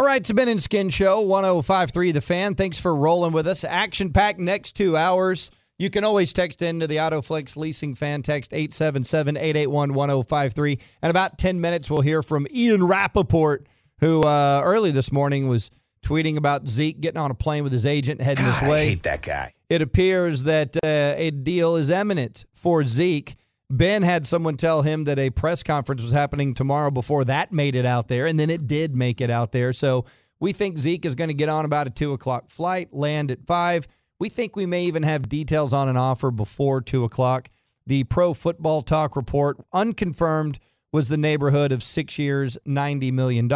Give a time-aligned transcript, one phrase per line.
[0.00, 2.54] All right, it's a Ben and Skin Show, 1053 The Fan.
[2.54, 3.64] Thanks for rolling with us.
[3.64, 5.50] Action packed next two hours.
[5.78, 10.78] You can always text into the Autoflex Leasing Fan text 877 881 1053.
[11.02, 13.66] In about 10 minutes, we'll hear from Ian Rapoport,
[13.98, 15.70] who uh, early this morning was
[16.02, 18.82] tweeting about Zeke getting on a plane with his agent heading God, this way.
[18.84, 19.52] I hate that guy.
[19.68, 23.36] It appears that uh, a deal is imminent for Zeke.
[23.70, 27.76] Ben had someone tell him that a press conference was happening tomorrow before that made
[27.76, 29.72] it out there, and then it did make it out there.
[29.72, 30.04] So
[30.40, 33.46] we think Zeke is going to get on about a two o'clock flight, land at
[33.46, 33.86] five.
[34.18, 37.48] We think we may even have details on an offer before two o'clock.
[37.86, 40.58] The Pro Football Talk report, unconfirmed,
[40.92, 43.48] was the neighborhood of six years, $90 million.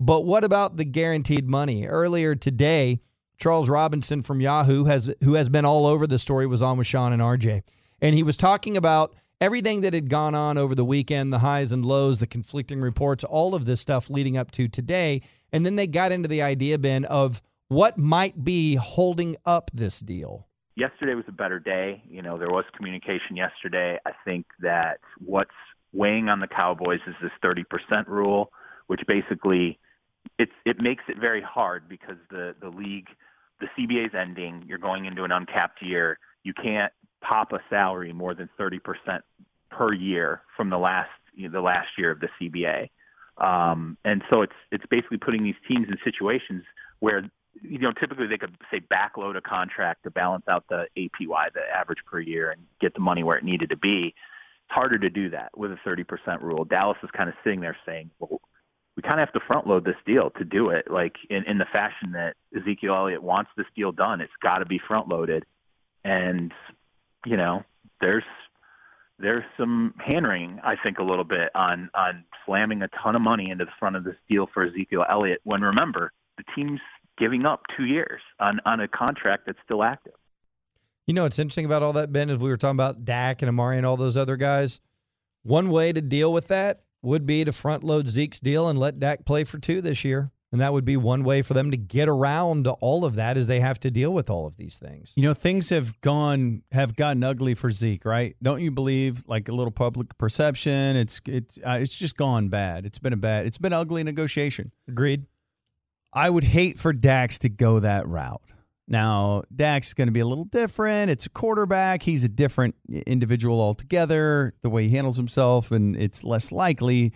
[0.00, 1.86] But what about the guaranteed money?
[1.86, 3.00] Earlier today,
[3.38, 6.86] Charles Robinson from Yahoo has who has been all over the story was on with
[6.86, 7.62] Shan and RJ.
[8.00, 11.70] And he was talking about everything that had gone on over the weekend, the highs
[11.70, 15.20] and lows, the conflicting reports, all of this stuff leading up to today.
[15.52, 20.00] And then they got into the idea, Ben, of what might be holding up this
[20.00, 20.48] deal.
[20.76, 22.02] Yesterday was a better day.
[22.08, 23.98] You know, there was communication yesterday.
[24.06, 25.50] I think that what's
[25.92, 28.50] weighing on the Cowboys is this 30% rule,
[28.86, 29.78] which basically
[30.38, 33.08] it's it makes it very hard because the the league
[33.60, 34.64] the CBA is ending.
[34.66, 36.18] You're going into an uncapped year.
[36.44, 36.92] You can't
[37.26, 38.78] pop a salary more than 30%
[39.70, 42.90] per year from the last you know, the last year of the CBA.
[43.38, 46.62] Um, and so it's it's basically putting these teams in situations
[47.00, 47.28] where
[47.62, 51.62] you know typically they could say backload a contract to balance out the APY, the
[51.74, 54.14] average per year, and get the money where it needed to be.
[54.14, 56.64] It's harder to do that with a 30% rule.
[56.64, 58.40] Dallas is kind of sitting there saying, well,
[58.96, 61.58] we kind of have to front load this deal to do it, like in, in
[61.58, 64.20] the fashion that Ezekiel Elliott wants this deal done.
[64.20, 65.44] It's got to be front loaded,
[66.04, 66.52] and
[67.24, 67.62] you know,
[68.00, 68.24] there's
[69.18, 73.22] there's some hand wringing, I think, a little bit on on slamming a ton of
[73.22, 75.40] money into the front of this deal for Ezekiel Elliott.
[75.44, 76.80] When remember, the team's
[77.18, 80.14] giving up two years on on a contract that's still active.
[81.06, 83.48] You know what's interesting about all that, Ben, is we were talking about Dak and
[83.48, 84.80] Amari and all those other guys.
[85.42, 88.98] One way to deal with that would be to front load Zeke's deal and let
[88.98, 90.30] Dak play for two this year.
[90.54, 93.48] And that would be one way for them to get around all of that is
[93.48, 95.12] they have to deal with all of these things.
[95.16, 98.36] You know, things have gone have gotten ugly for Zeke, right?
[98.40, 99.24] Don't you believe?
[99.26, 102.86] Like a little public perception, it's it's uh, it's just gone bad.
[102.86, 103.46] It's been a bad.
[103.46, 104.70] It's been ugly negotiation.
[104.86, 105.26] Agreed.
[106.12, 108.40] I would hate for Dax to go that route.
[108.86, 111.10] Now, Dax is going to be a little different.
[111.10, 112.00] It's a quarterback.
[112.00, 117.12] He's a different individual altogether, the way he handles himself, and it's less likely.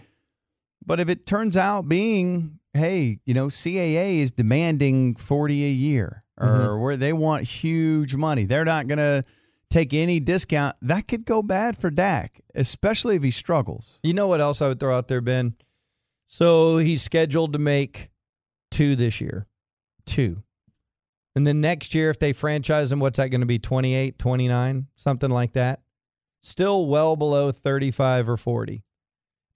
[0.85, 6.21] But if it turns out being, hey, you know, CAA is demanding 40 a year
[6.41, 6.81] or Mhm.
[6.83, 9.25] where they want huge money, they're not going to
[9.71, 10.77] take any discount.
[10.81, 13.99] That could go bad for Dak, especially if he struggles.
[14.03, 15.55] You know what else I would throw out there, Ben?
[16.27, 18.11] So he's scheduled to make
[18.71, 19.47] two this year.
[20.07, 20.43] Two.
[21.35, 23.59] And then next year, if they franchise him, what's that going to be?
[23.59, 25.81] 28, 29, something like that?
[26.43, 28.85] Still well below 35 or 40.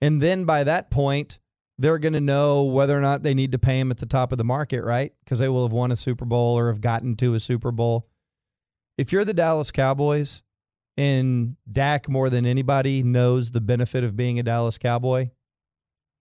[0.01, 1.39] And then by that point,
[1.82, 4.31] they're going to know whether or not they need to pay him at the top
[4.31, 5.12] of the market, right?
[5.25, 8.09] Because they will have won a Super Bowl or have gotten to a Super Bowl.
[8.97, 10.42] If you're the Dallas Cowboys
[10.97, 15.31] and Dak more than anybody knows the benefit of being a Dallas Cowboy,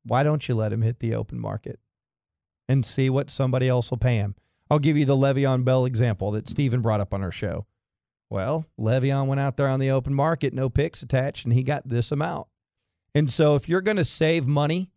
[0.04, 1.80] why don't you let him hit the open market
[2.68, 4.36] and see what somebody else will pay him?
[4.72, 7.68] I'll give you the Le'Veon Bell example that Steven brought up on our show.
[8.32, 11.88] Well, Le'Veon went out there on the open market, no picks attached, and he got
[11.88, 12.48] this amount.
[13.14, 14.90] And so if you're going to save money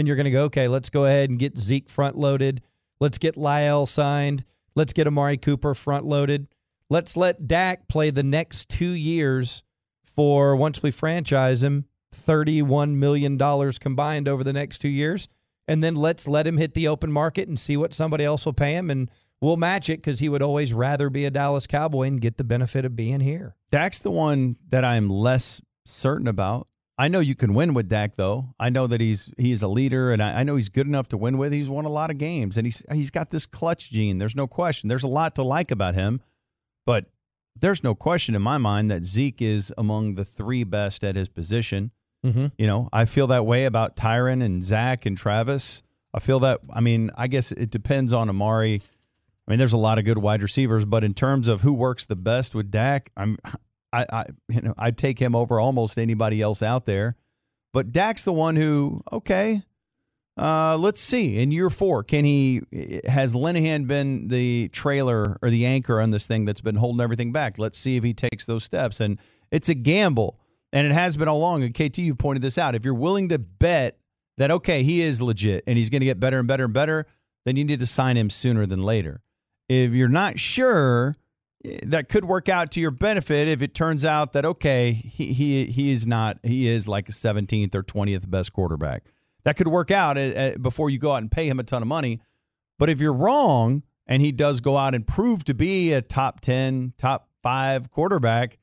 [0.00, 2.62] and you're going to go, okay, let's go ahead and get Zeke front loaded.
[3.00, 4.44] Let's get La'el signed.
[4.74, 6.48] Let's get Amari Cooper front loaded.
[6.88, 9.62] Let's let Dak play the next two years
[10.04, 11.84] for once we franchise him,
[12.14, 15.28] $31 million combined over the next two years.
[15.68, 18.52] And then let's let him hit the open market and see what somebody else will
[18.52, 18.90] pay him.
[18.90, 19.08] And
[19.40, 22.44] we'll match it because he would always rather be a Dallas Cowboy and get the
[22.44, 23.54] benefit of being here.
[23.70, 26.66] Dak's the one that I'm less certain about.
[27.00, 28.54] I know you can win with Dak, though.
[28.60, 31.16] I know that he's he's a leader, and I, I know he's good enough to
[31.16, 31.50] win with.
[31.50, 34.18] He's won a lot of games, and he's he's got this clutch gene.
[34.18, 34.88] There's no question.
[34.88, 36.20] There's a lot to like about him,
[36.84, 37.06] but
[37.58, 41.30] there's no question in my mind that Zeke is among the three best at his
[41.30, 41.90] position.
[42.22, 42.48] Mm-hmm.
[42.58, 45.82] You know, I feel that way about Tyron and Zach and Travis.
[46.12, 46.60] I feel that.
[46.70, 48.82] I mean, I guess it depends on Amari.
[49.48, 52.04] I mean, there's a lot of good wide receivers, but in terms of who works
[52.04, 53.38] the best with Dak, I'm,
[53.92, 57.16] I, I, you know, I'd take him over almost anybody else out there.
[57.72, 59.62] But Dak's the one who, okay,
[60.36, 61.38] uh, let's see.
[61.38, 62.62] In year four, can he?
[63.06, 67.30] Has Linehan been the trailer or the anchor on this thing that's been holding everything
[67.30, 67.58] back?
[67.58, 69.00] Let's see if he takes those steps.
[69.00, 69.18] And
[69.50, 70.40] it's a gamble,
[70.72, 71.62] and it has been all along.
[71.62, 72.74] And KT, you pointed this out.
[72.74, 73.98] If you're willing to bet
[74.38, 77.06] that okay, he is legit and he's going to get better and better and better,
[77.44, 79.20] then you need to sign him sooner than later.
[79.68, 81.14] If you're not sure,
[81.82, 85.66] that could work out to your benefit if it turns out that okay, he he
[85.66, 89.04] he is not he is like a 17th or 20th best quarterback.
[89.44, 91.82] That could work out eh, eh, before you go out and pay him a ton
[91.82, 92.20] of money.
[92.78, 96.40] But if you're wrong and he does go out and prove to be a top
[96.40, 98.58] 10, top 5 quarterback,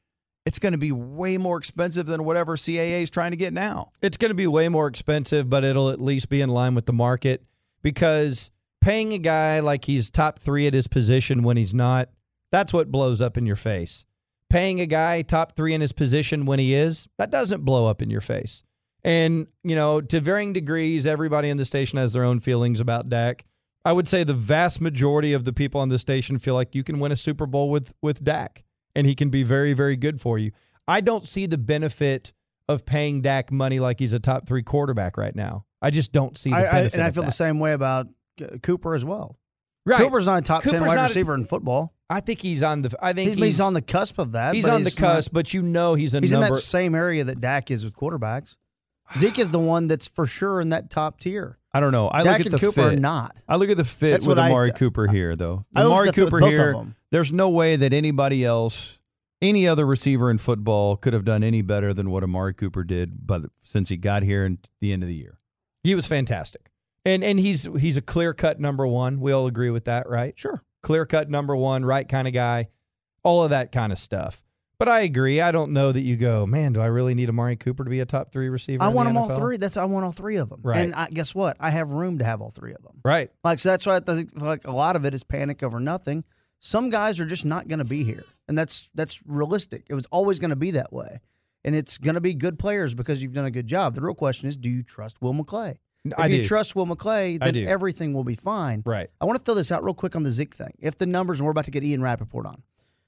[0.46, 3.92] it's going to be way more expensive than whatever CAA is trying to get now.
[4.02, 6.86] It's going to be way more expensive, but it'll at least be in line with
[6.86, 7.44] the market
[7.82, 8.52] because
[8.82, 12.10] paying a guy like he's top three at his position when he's not,
[12.58, 14.06] that's what blows up in your face.
[14.50, 18.02] Paying a guy top three in his position when he is, that doesn't blow up
[18.02, 18.64] in your face.
[19.04, 23.10] And, you know, to varying degrees, everybody in the station has their own feelings about
[23.10, 23.46] Dak.
[23.86, 26.84] I would say the vast majority of the people on the station feel like you
[26.84, 28.64] can win a Super Bowl with with Dak
[28.96, 30.52] and he can be very, very good for you.
[30.88, 32.34] I don't see the benefit
[32.68, 35.66] of paying Dak money like he's a top three quarterback right now.
[35.82, 37.28] I just don't see the I, I, and I feel that.
[37.28, 38.08] the same way about
[38.64, 39.38] Cooper as well.
[39.86, 40.00] Right.
[40.00, 41.94] Cooper's not a top ten wide not a- receiver in football.
[42.10, 42.96] I think he's on the.
[43.02, 44.56] I think He's, he's, he's on the cusp of that.
[44.56, 47.24] He's on the not- cusp, but you know he's a he's in that same area
[47.26, 48.56] that Dak is with quarterbacks.
[49.16, 51.58] Zeke is the one that's for sure in that top tier.
[51.74, 52.10] I don't know.
[52.12, 52.94] I Dak look at and the Cooper fit.
[52.94, 53.38] are not.
[53.48, 55.66] I look at the fit That's with what I Amari Cooper here, though.
[55.76, 56.86] I Amari at the fit with Cooper here.
[57.12, 59.00] There's no way that anybody else,
[59.42, 63.26] any other receiver in football, could have done any better than what Amari Cooper did.
[63.28, 65.38] But since he got here at the end of the year,
[65.84, 66.72] he was fantastic,
[67.06, 69.20] and and he's he's a clear cut number one.
[69.22, 70.38] We all agree with that, right?
[70.38, 72.70] Sure, clear cut number one, right kind of guy,
[73.22, 74.42] all of that kind of stuff.
[74.80, 75.42] But I agree.
[75.42, 76.72] I don't know that you go, man.
[76.72, 78.82] Do I really need Amari Cooper to be a top three receiver?
[78.82, 79.58] I want the them all three.
[79.58, 80.62] That's I want all three of them.
[80.64, 80.78] Right.
[80.78, 81.58] And I, guess what?
[81.60, 83.02] I have room to have all three of them.
[83.04, 83.30] Right.
[83.44, 86.24] Like so that's why I think like a lot of it is panic over nothing.
[86.60, 89.88] Some guys are just not going to be here, and that's that's realistic.
[89.90, 91.20] It was always going to be that way,
[91.66, 93.94] and it's going to be good players because you've done a good job.
[93.94, 95.80] The real question is, do you trust Will McClay?
[96.12, 96.44] If I you do.
[96.44, 98.84] trust Will McClay, then everything will be fine.
[98.86, 99.10] Right.
[99.22, 100.74] I want to throw this out real quick on the Zeke thing.
[100.80, 102.62] If the numbers, and we're about to get Ian Rapoport on.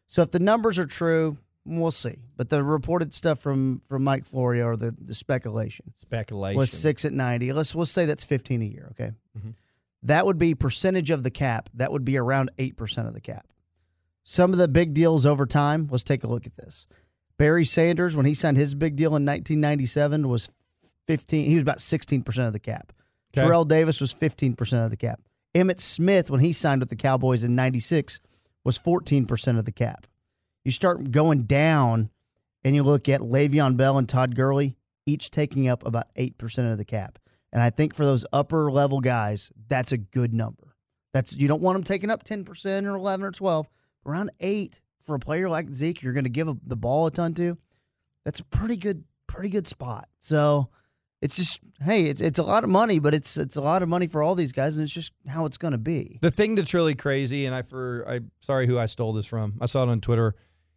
[0.08, 2.18] So if the numbers are true, we'll see.
[2.38, 6.58] But the reported stuff from from Mike Florio or the, the speculation Speculation.
[6.58, 7.54] was six at ninety.
[7.54, 8.88] Let's we'll say that's fifteen a year.
[8.92, 9.54] Okay, Mhm.
[10.04, 11.70] that would be percentage of the cap.
[11.76, 13.46] That would be around eight percent of the cap.
[14.24, 15.88] Some of the big deals over time.
[15.92, 16.88] Let's take a look at this.
[17.38, 20.50] Barry Sanders, when he signed his big deal in 1997, was
[21.10, 21.48] 15.
[21.48, 22.94] He was about 16 percent of the cap.
[23.34, 23.42] Okay.
[23.42, 25.20] Terrell Davis was 15 percent of the cap.
[25.56, 28.20] Emmitt Smith, when he signed with the Cowboys in '96,
[28.64, 30.06] was 14 percent of the cap.
[30.64, 32.12] You start going down,
[32.64, 34.76] and you look at Le'Veon Bell and Todd Gurley,
[35.08, 37.18] each taking up about eight percent of the cap.
[37.52, 40.76] And I think for those upper level guys, that's a good number.
[41.12, 43.68] That's you don't want them taking up 10 percent or 11 or 12.
[44.06, 47.12] Around eight for a player like Zeke, you're going to give a, the ball a
[47.12, 47.58] ton to.
[48.26, 50.08] That's a pretty good, pretty good spot.
[50.20, 50.70] So
[51.22, 53.90] it's just hey, it's it's a lot of money, but it's it's a lot of
[53.90, 56.20] money for all these guys, and it's just how it's going to be.
[56.22, 59.56] The thing that's really crazy, and I for I sorry who I stole this from.
[59.62, 60.34] I saw it on Twitter,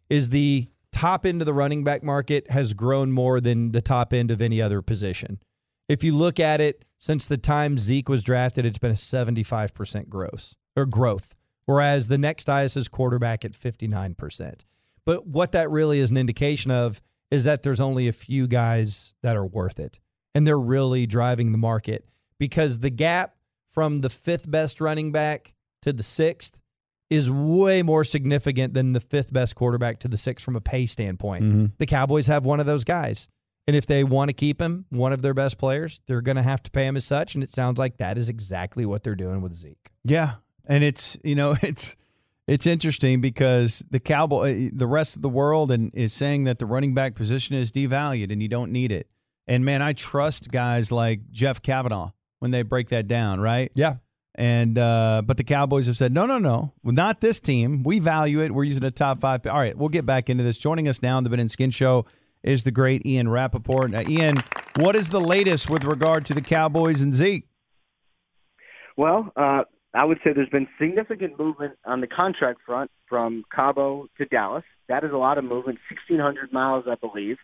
[0.09, 4.13] is the top end of the running back market has grown more than the top
[4.13, 5.39] end of any other position.
[5.89, 10.07] If you look at it since the time Zeke was drafted, it's been a 75%
[10.07, 11.35] growth or growth.
[11.65, 14.65] Whereas the next highest is quarterback at 59%.
[15.05, 17.01] But what that really is an indication of
[17.31, 19.99] is that there's only a few guys that are worth it.
[20.35, 22.05] And they're really driving the market
[22.39, 23.35] because the gap
[23.67, 26.61] from the fifth best running back to the sixth
[27.09, 30.85] is way more significant than the fifth best quarterback to the sixth from a pay
[30.85, 31.43] standpoint.
[31.43, 31.65] Mm-hmm.
[31.77, 33.27] The Cowboys have one of those guys.
[33.67, 36.41] And if they want to keep him, one of their best players, they're going to
[36.41, 37.35] have to pay him as such.
[37.35, 39.91] And it sounds like that is exactly what they're doing with Zeke.
[40.03, 40.33] Yeah,
[40.65, 41.95] and it's you know it's
[42.47, 46.65] it's interesting because the cowboy, the rest of the world, and is saying that the
[46.65, 49.07] running back position is devalued and you don't need it.
[49.47, 53.71] And man, I trust guys like Jeff Kavanaugh when they break that down, right?
[53.75, 53.95] Yeah.
[54.35, 57.83] And uh, but the Cowboys have said no, no, no, not this team.
[57.83, 58.51] We value it.
[58.51, 59.45] We're using a top five.
[59.45, 60.57] All right, we'll get back into this.
[60.57, 62.05] Joining us now on the Ben and Skin Show
[62.41, 63.91] is the great Ian Rapoport.
[63.91, 64.37] Now, Ian,
[64.77, 67.47] what is the latest with regard to the Cowboys and Zeke?
[68.97, 74.07] Well, uh, I would say there's been significant movement on the contract front from Cabo
[74.17, 74.63] to Dallas.
[74.89, 77.37] That is a lot of movement, 1,600 miles, I believe.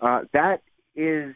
[0.00, 0.62] Uh, that
[0.96, 1.34] is,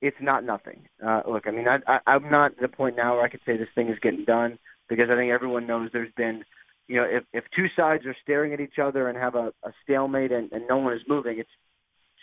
[0.00, 0.88] it's not nothing.
[1.04, 3.40] Uh, look, I mean, I, I, I'm not at the point now where I could
[3.46, 4.58] say this thing is getting done
[4.88, 6.44] because I think everyone knows there's been,
[6.88, 9.72] you know, if, if two sides are staring at each other and have a, a
[9.82, 11.50] stalemate and, and no one is moving, it's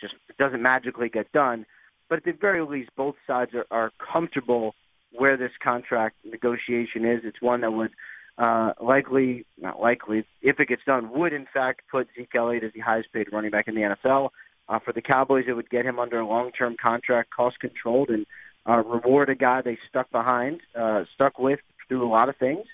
[0.00, 1.66] just it doesn't magically get done.
[2.08, 4.74] But at the very least, both sides are, are comfortable
[5.12, 7.20] where this contract negotiation is.
[7.24, 7.92] It's one that would
[8.36, 12.72] uh, likely, not likely, if it gets done, would in fact put Zeke Elliott as
[12.72, 14.30] the highest paid running back in the NFL.
[14.68, 18.26] Uh, for the Cowboys, it would get him under a long-term contract, cost controlled, and
[18.68, 22.64] uh, reward a guy they stuck behind, uh, stuck with through a lot of things.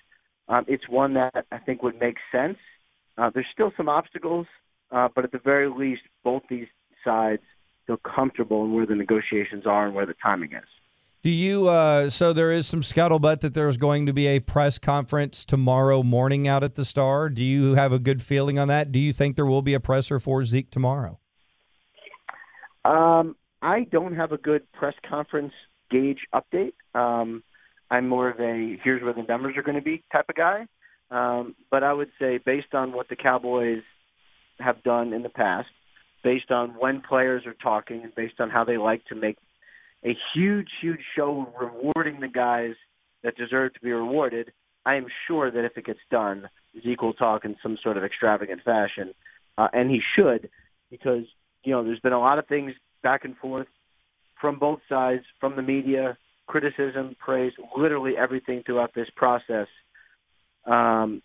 [0.49, 2.59] Um, it's one that I think would make sense.
[3.19, 4.47] Uh, there's still some obstacles,
[4.91, 6.69] uh, but at the very least, both these
[7.05, 7.43] sides
[7.87, 10.65] feel comfortable in where the negotiations are and where the timing is.
[11.23, 11.69] Do you?
[11.69, 16.03] Uh, so there is some scuttlebutt that there's going to be a press conference tomorrow
[16.03, 17.29] morning out at the Star.
[17.29, 18.91] Do you have a good feeling on that?
[18.91, 21.20] Do you think there will be a presser for Zeke tomorrow?
[22.85, 25.53] Um, I don't have a good press conference
[25.91, 26.73] gauge update.
[26.95, 27.43] Um,
[27.91, 30.67] I'm more of a here's where the numbers are going to be type of guy.
[31.11, 33.83] Um, but I would say based on what the Cowboys
[34.61, 35.69] have done in the past,
[36.23, 39.37] based on when players are talking, and based on how they like to make
[40.05, 42.75] a huge, huge show rewarding the guys
[43.23, 44.53] that deserve to be rewarded,
[44.87, 46.49] I am sure that if it gets done,
[46.83, 49.13] Zeke will talk in some sort of extravagant fashion,
[49.59, 50.49] uh, and he should,
[50.91, 51.25] because
[51.65, 53.67] you know there's been a lot of things back and forth
[54.41, 59.69] from both sides, from the media, criticism, praise, literally everything throughout this process.
[60.67, 61.23] Um,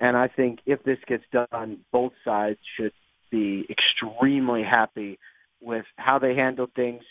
[0.00, 2.92] and I think if this gets done, both sides should
[3.30, 5.18] be extremely happy
[5.60, 7.02] with how they handled things,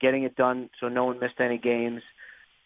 [0.00, 2.02] getting it done so no one missed any games,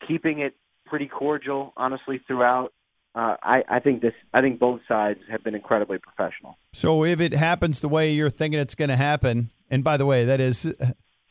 [0.07, 0.55] keeping it
[0.87, 2.73] pretty cordial, honestly, throughout.
[3.15, 4.15] Uh, I, I think this.
[4.33, 6.57] I think both sides have been incredibly professional.
[6.73, 10.07] So if it happens the way you're thinking it's going to happen, and by the
[10.07, 10.73] way, that is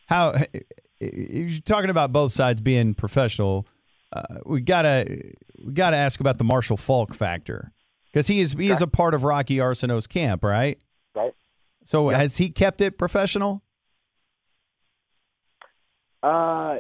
[0.08, 0.36] how
[1.00, 3.66] you're talking about both sides being professional.
[4.14, 5.34] Uh, we gotta
[5.66, 7.72] we gotta ask about the Marshall Faulk factor
[8.06, 10.78] because he is he is a part of Rocky Arceneaux's camp, right?
[11.16, 11.34] Right.
[11.84, 13.64] So has he kept it professional?
[16.22, 16.78] Uh,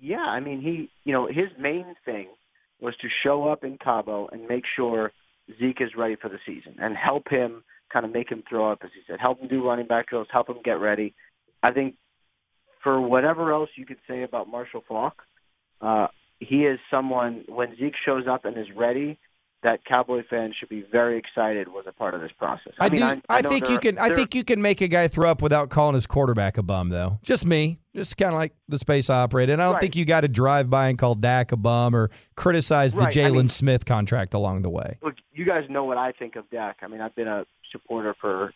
[0.00, 0.24] yeah.
[0.24, 2.28] I mean, he, you know, his main thing
[2.82, 5.12] was to show up in Cabo and make sure
[5.58, 7.62] Zeke is ready for the season and help him
[7.92, 10.26] kind of make him throw up, as he said, help him do running back drills,
[10.30, 11.14] help him get ready.
[11.62, 11.94] I think
[12.82, 15.22] for whatever else you could say about Marshall Faulk,
[15.80, 16.08] uh,
[16.40, 19.18] he is someone when Zeke shows up and is ready
[19.62, 22.72] that Cowboy fans should be very excited was a part of this process.
[22.80, 23.04] I, mean, do.
[23.04, 23.96] I, I, know think you can.
[23.98, 26.88] I think you can make a guy throw up without calling his quarterback a bum,
[26.88, 27.18] though.
[27.22, 27.78] Just me.
[27.94, 29.52] Just kind of like the space operator.
[29.52, 29.82] And I don't Right.
[29.82, 33.16] think you got to drive by and call Dak a bum or criticize the Right,
[33.16, 34.98] I Jaylon mean- Smith contract along the way.
[35.02, 36.78] look, you guys know what I think of Dak.
[36.82, 38.52] I mean, I've been a supporter for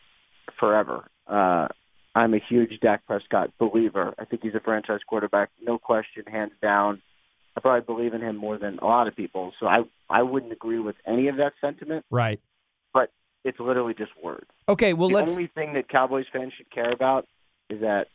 [0.58, 1.04] forever.
[1.26, 1.68] Uh,
[2.14, 4.14] I'm a huge Dak Prescott believer.
[4.18, 7.02] I think he's a franchise quarterback, no question, hands down.
[7.56, 9.52] I probably believe in him more than a lot of people.
[9.58, 12.40] So I I wouldn't agree with any of that sentiment, Right.
[12.92, 13.10] but
[13.44, 14.46] it's literally just words.
[14.68, 14.92] Okay.
[14.92, 15.32] Well, the let's.
[15.32, 17.26] only thing that Cowboys fans should care about
[17.70, 18.08] is that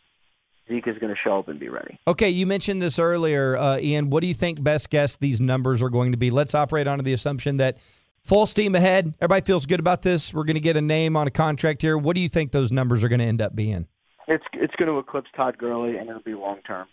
[0.69, 1.99] Zeke is going to show up and be ready.
[2.07, 4.09] Okay, you mentioned this earlier, uh, Ian.
[4.09, 6.29] What do you think best guess these numbers are going to be?
[6.29, 7.77] Let's operate under the assumption that
[8.23, 9.13] full steam ahead.
[9.19, 10.33] Everybody feels good about this.
[10.33, 11.97] We're going to get a name on a contract here.
[11.97, 13.87] What do you think those numbers are going to end up being?
[14.27, 16.87] It's it's going to eclipse Todd Gurley, and it'll be long term.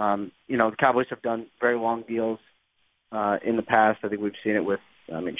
[0.00, 2.38] Um, you know, the Cowboys have done very long deals
[3.12, 4.00] uh, in the past.
[4.02, 4.80] I think we've seen it with,
[5.14, 5.36] I mean,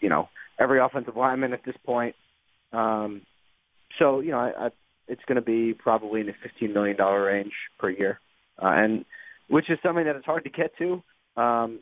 [0.00, 0.28] you know,
[0.60, 2.14] every offensive lineman at this point.
[2.72, 3.22] Um,
[3.98, 4.70] so you know, I, I,
[5.08, 8.20] it's going to be probably in the fifteen million dollar range per year,
[8.62, 9.04] uh, and
[9.48, 11.02] which is something that it's hard to get to.
[11.36, 11.80] Um,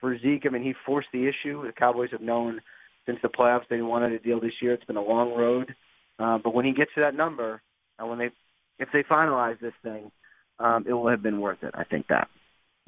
[0.00, 1.66] for Zeke, I mean, he forced the issue.
[1.66, 2.60] The Cowboys have known
[3.06, 4.74] since the playoffs they wanted a deal this year.
[4.74, 5.74] It's been a long road,
[6.18, 7.62] uh, but when he gets to that number,
[7.98, 8.30] uh, when they
[8.78, 10.10] if they finalize this thing,
[10.58, 11.72] um, it will have been worth it.
[11.74, 12.28] I think that.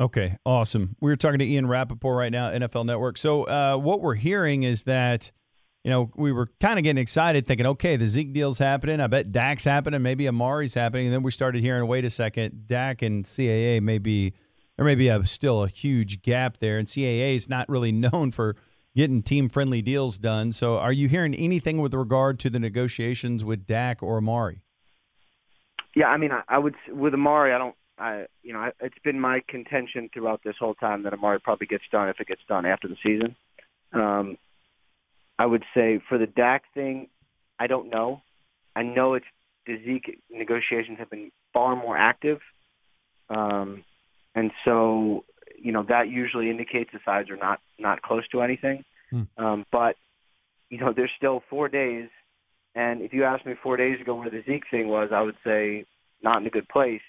[0.01, 0.95] Okay, awesome.
[1.01, 3.19] We're talking to Ian Rapoport right now, NFL Network.
[3.19, 5.33] So, uh, what we're hearing is that,
[5.83, 9.01] you know, we were kind of getting excited, thinking, okay, the Zeke deal's happening.
[9.01, 10.01] I bet Dak's happening.
[10.03, 11.07] Maybe Amari's happening.
[11.07, 14.35] And then we started hearing, wait a second, Dak and CAA may be,
[14.77, 16.79] there may be a, still a huge gap there.
[16.79, 18.55] And CAA is not really known for
[18.95, 20.53] getting team friendly deals done.
[20.53, 24.63] So, are you hearing anything with regard to the negotiations with Dak or Amari?
[25.99, 27.53] Yeah, I mean, I, I would with Amari.
[27.53, 27.75] I don't.
[27.99, 31.67] I you know, I, it's been my contention throughout this whole time that Amari probably
[31.67, 33.35] gets done if it gets done after the season.
[33.93, 34.39] Um,
[35.41, 37.09] I would say for the Dak thing,
[37.59, 38.23] I don't know.
[38.77, 39.27] I know it's
[39.67, 42.39] the Zeke negotiations have been far more active,
[43.29, 43.83] um,
[44.37, 45.25] and so
[45.61, 48.85] you know that usually indicates the sides are not not close to anything.
[49.11, 49.23] Hmm.
[49.37, 49.97] Um, but
[50.71, 52.09] you know, there's still four days
[52.79, 55.35] and if you asked me four days ago where the Zeke thing was, I would
[55.45, 55.85] say
[56.23, 57.03] not in a good place.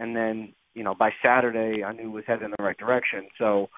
[0.00, 3.28] And then, you know, by Saturday, I knew it was headed in the right direction.
[3.38, 3.68] So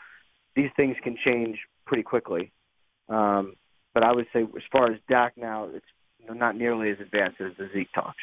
[0.57, 2.50] these things can change pretty quickly.
[3.11, 3.57] Um,
[3.92, 5.85] but I would say, as far as Dak now, it's
[6.31, 8.16] not nearly as advanced as the Zeke talks.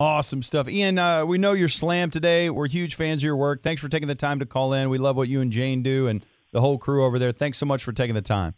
[0.00, 0.66] Awesome stuff.
[0.68, 2.50] Ian, uh, we know you're slammed today.
[2.50, 3.62] We're huge fans of your work.
[3.62, 4.90] Thanks for taking the time to call in.
[4.90, 7.30] We love what you and Jane do and the whole crew over there.
[7.30, 8.54] Thanks so much for taking the time.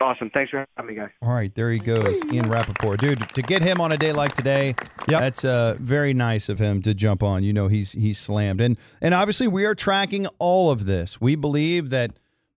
[0.00, 0.30] Awesome.
[0.30, 1.10] Thanks for having me, guys.
[1.22, 3.00] All right, there he goes, Ian Rapoport.
[3.00, 4.76] Dude, to get him on a day like today,
[5.08, 5.20] Yep.
[5.20, 7.42] that's uh, very nice of him to jump on.
[7.42, 8.60] You know, he's he's slammed.
[8.60, 11.20] And and obviously we are tracking all of this.
[11.20, 12.12] We believe that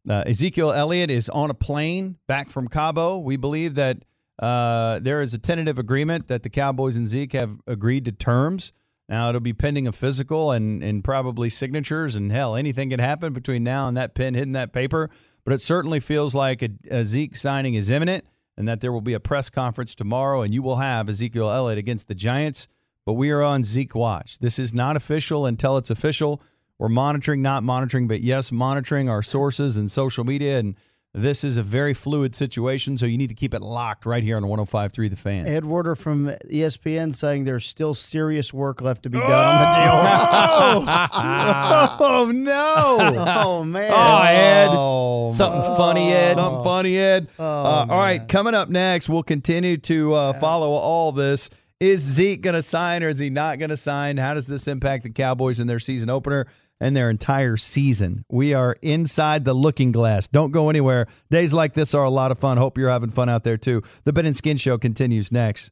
[0.07, 3.17] uh, Ezekiel Elliott is on a plane back from Cabo.
[3.17, 4.03] We believe that
[4.37, 8.71] uh, there is a tentative agreement that the Cowboys and Zeke have agreed to terms.
[9.09, 13.33] Now it'll be pending a physical and and probably signatures and hell, anything can happen
[13.33, 15.09] between now and that pen hitting that paper.
[15.43, 18.25] But it certainly feels like a, a Zeke signing is imminent,
[18.57, 21.79] and that there will be a press conference tomorrow, and you will have Ezekiel Elliott
[21.79, 22.67] against the Giants.
[23.05, 24.39] But we are on Zeke watch.
[24.39, 26.41] This is not official until it's official.
[26.77, 30.59] We're monitoring, not monitoring, but yes, monitoring our sources and social media.
[30.59, 30.75] And
[31.13, 34.37] this is a very fluid situation, so you need to keep it locked right here
[34.37, 35.45] on 105.3 The Fan.
[35.45, 40.85] Ed Werder from ESPN saying there's still serious work left to be done on the
[40.85, 40.87] deal.
[42.07, 43.25] oh no!
[43.43, 43.91] oh man.
[43.93, 44.67] Oh, Ed.
[44.71, 46.35] Oh, Something funny, Ed.
[46.35, 47.27] Something funny, Ed.
[47.37, 51.49] Oh, Uh, all right, coming up next, we'll continue to uh, follow all this.
[51.81, 54.15] Is Zeke going to sign or is he not going to sign?
[54.17, 56.45] How does this impact the Cowboys in their season opener
[56.81, 58.25] and their entire season?
[58.29, 60.27] We are inside the looking glass.
[60.27, 61.07] Don't go anywhere.
[61.29, 62.57] Days like this are a lot of fun.
[62.57, 63.83] Hope you're having fun out there too.
[64.03, 65.71] The Ben and Skin Show continues next.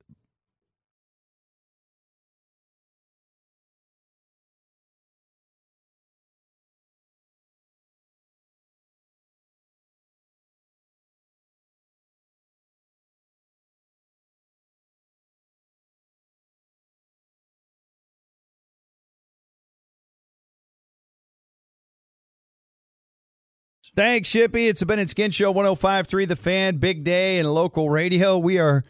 [23.95, 24.69] Thanks, Shippy.
[24.69, 28.37] It's the Ben and Skin Show 1053 The Fan, big day in local radio.
[28.37, 28.83] We are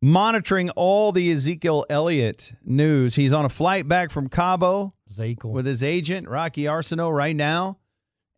[0.00, 3.16] monitoring all the Ezekiel Elliott news.
[3.16, 5.50] He's on a flight back from Cabo Ezekiel.
[5.52, 7.78] with his agent, Rocky Arceneaux, right now.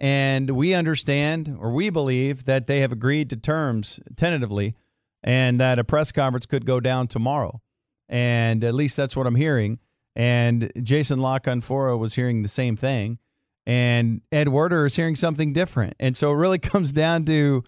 [0.00, 4.74] And we understand, or we believe, that they have agreed to terms tentatively
[5.22, 7.60] and that a press conference could go down tomorrow.
[8.08, 9.78] And at least that's what I'm hearing.
[10.14, 13.18] And Jason La Canfora was hearing the same thing.
[13.66, 15.94] And Ed Werder is hearing something different.
[15.98, 17.64] And so it really comes down to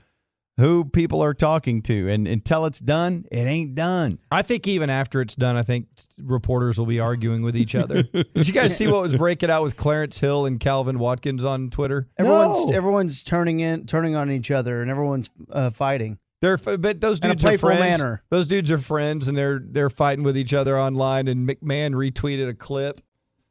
[0.59, 2.09] who people are talking to.
[2.11, 4.19] And until it's done, it ain't done.
[4.31, 5.87] I think even after it's done, I think
[6.21, 8.03] reporters will be arguing with each other.
[8.13, 11.71] Did you guys see what was breaking out with Clarence Hill and Calvin Watkins on
[11.71, 12.09] Twitter?
[12.19, 12.73] Everyone's No.
[12.77, 16.19] everyone's turning in turning on each other and everyone's uh, fighting.
[16.41, 17.81] They're but those In a dudes are friends.
[18.01, 18.23] manner.
[18.31, 21.27] Those dudes are friends, and they're they're fighting with each other online.
[21.27, 23.01] And McMahon retweeted a clip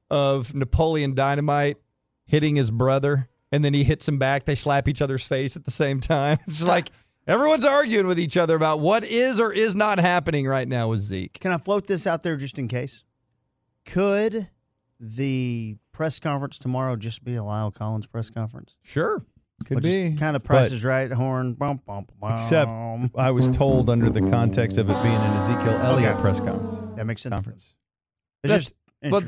[0.10, 1.77] of Napoleon Dynamite
[2.27, 4.43] hitting his brother, and then he hits him back.
[4.43, 6.37] They slap each other's face at the same time.
[6.47, 6.89] It's like
[7.25, 10.99] everyone's arguing with each other about what is or is not happening right now with
[10.99, 11.39] Zeke.
[11.39, 13.03] Can I float this out there just in case?
[13.85, 14.49] Could
[14.99, 18.75] the press conference tomorrow just be a La'el Collins press conference?
[18.83, 19.25] Sure.
[19.65, 20.15] Could be.
[20.15, 21.53] kind of prices right horn.
[21.53, 22.71] Bum, bum, bum, Except.
[23.15, 26.21] I was told under the context of it being an Ezekiel Elliott Okay.
[26.21, 26.75] press conference.
[26.95, 27.33] that makes sense.
[27.33, 27.73] conference.
[28.43, 28.75] It's That's- just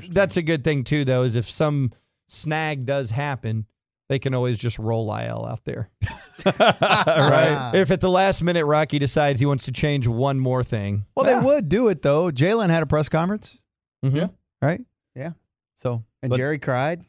[0.07, 1.91] But that's a good thing too, though, is if some
[2.31, 3.65] snag does happen,
[4.07, 5.89] they can always just roll IL out there.
[6.45, 7.71] right.
[7.73, 11.25] If at the last minute Rocky decides he wants to change one more thing, Well,
[11.25, 12.31] they would do it though.
[12.31, 13.61] Jaylon had a press conference,
[14.03, 14.15] mm-hmm.
[14.15, 14.27] Yeah.
[14.61, 14.81] right?
[15.15, 15.31] Yeah.
[15.75, 17.03] So, and but- Jerry cried,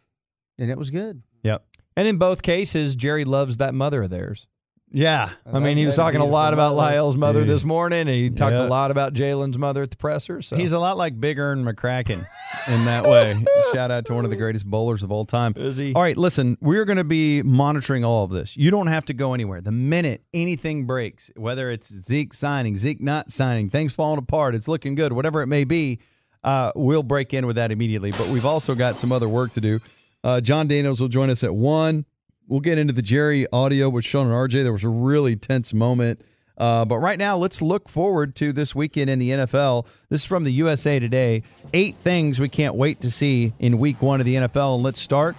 [0.59, 1.23] and it was good.
[1.43, 1.65] Yep.
[1.97, 4.47] And in both cases, Jerry loves that mother of theirs.
[4.93, 5.29] Yeah.
[5.51, 6.75] I mean, he was talking a lot about.
[6.75, 8.67] La'el's mother this morning, and he talked Yeah.
[8.67, 10.43] a lot about Jaylon's mother at the presser.
[10.43, 12.25] So He's a lot like Big Ern McCracken
[12.69, 13.45] in that way.
[13.73, 15.53] Shout out to one of the greatest bowlers of all time.
[15.57, 15.93] Is he?
[15.95, 18.57] All right, listen, we're going to be monitoring all of this.
[18.57, 19.61] You don't have to go anywhere.
[19.61, 24.67] The minute anything breaks, whether it's Zeke signing, Zeke not signing, things falling apart, it's
[24.69, 26.01] looking good, whatever it may be,
[26.43, 28.11] uh, we'll break in with that immediately.
[28.11, 29.79] But we've also got some other work to do.
[30.25, 32.05] Uh, John Daniels will join us at one.
[32.51, 34.65] We'll get into the Jerry audio with Shan and RJ.
[34.65, 36.21] There was a really tense moment.
[36.59, 39.87] Uh, but right now, let's look forward to this weekend in the NFL.
[40.09, 41.45] This is from the USA Today.
[41.73, 44.75] Eight things we can't wait to see in week one of the NFL.
[44.75, 45.37] And let's start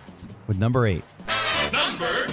[0.47, 1.04] with number eight.
[1.74, 2.28] Number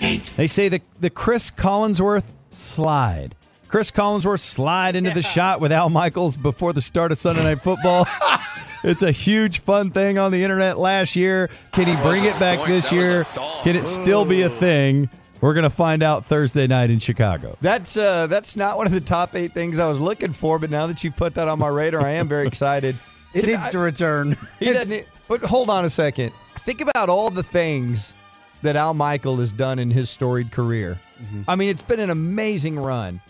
[0.00, 0.32] eight.
[0.36, 3.36] They say the, the Chris Collinsworth slide.
[3.68, 7.60] Chris Collinsworth slide into the shot with Al Michaels before the start of Sunday Night
[7.60, 8.04] Football.
[8.84, 11.48] it's a huge fun thing on the internet last year.
[11.72, 13.24] Can he bring it back this year?
[13.62, 15.08] Can it still be a thing?
[15.40, 17.56] We're going to find out Thursday night in Chicago.
[17.60, 20.68] That's uh, that's not one of the top eight things I was looking for, but
[20.70, 22.96] now that you've put that on my radar, I am very excited.
[23.34, 24.34] It needs to return.
[24.58, 24.96] He doesn't.
[24.96, 26.32] need- But hold on a second.
[26.60, 28.14] Think about all the things
[28.62, 30.98] that Al Michael has done in his storied career.
[31.46, 33.20] I mean, it's been an amazing run.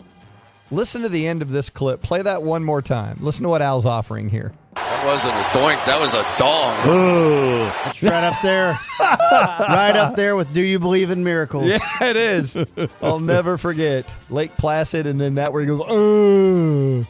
[0.71, 2.01] Listen to the end of this clip.
[2.01, 3.17] Play that one more time.
[3.21, 4.53] Listen to what Al's offering here.
[4.75, 5.83] That wasn't a doink.
[5.85, 6.87] That was a dong.
[6.87, 11.79] Ooh, it's right up there, right up there with "Do you believe in miracles?" Yeah,
[12.01, 12.57] it is.
[13.01, 17.05] I'll never forget Lake Placid, and then that where he goes, "Oh."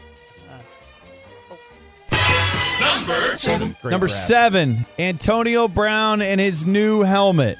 [3.83, 7.57] Number seven, Antonio Brown and his new helmet.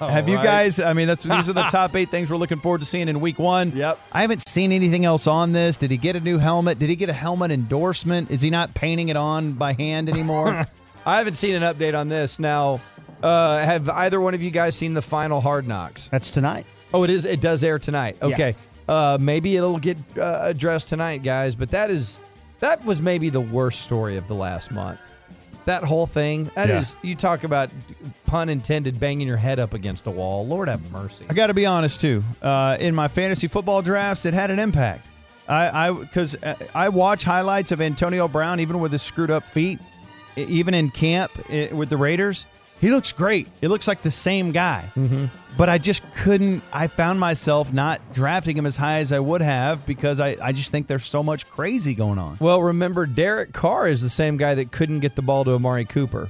[0.00, 0.44] Have you right.
[0.44, 0.80] guys?
[0.80, 3.20] I mean, that's these are the top eight things we're looking forward to seeing in
[3.20, 3.72] Week One.
[3.74, 4.00] Yep.
[4.12, 5.76] I haven't seen anything else on this.
[5.76, 6.78] Did he get a new helmet?
[6.78, 8.30] Did he get a helmet endorsement?
[8.30, 10.64] Is he not painting it on by hand anymore?
[11.06, 12.38] I haven't seen an update on this.
[12.38, 12.80] Now,
[13.22, 16.08] uh, have either one of you guys seen the final Hard Knocks?
[16.08, 16.66] That's tonight.
[16.92, 17.24] Oh, it is.
[17.24, 18.16] It does air tonight.
[18.20, 18.28] Yeah.
[18.28, 18.56] Okay.
[18.88, 21.56] Uh, maybe it'll get uh, addressed tonight, guys.
[21.56, 22.20] But that is
[22.60, 25.00] that was maybe the worst story of the last month.
[25.66, 26.50] That whole thing.
[26.54, 26.96] That is.
[27.02, 27.10] Yeah.
[27.10, 27.70] You talk about
[28.26, 30.46] pun intended, banging your head up against a wall.
[30.46, 31.24] Lord have mercy.
[31.28, 32.22] I got to be honest too.
[32.42, 35.10] Uh, in my fantasy football drafts, it had an impact.
[35.48, 39.78] I because I, I watch highlights of Antonio Brown, even with his screwed up feet,
[40.36, 42.46] even in camp eh, with the Raiders.
[42.80, 43.48] He looks great.
[43.62, 44.90] It looks like the same guy.
[44.94, 45.26] Mm-hmm.
[45.56, 46.62] But I just couldn't.
[46.72, 50.52] I found myself not drafting him as high as I would have because I, I
[50.52, 52.36] just think there's so much crazy going on.
[52.40, 55.84] Well, remember Derek Carr is the same guy that couldn't get the ball to Amari
[55.84, 56.28] Cooper.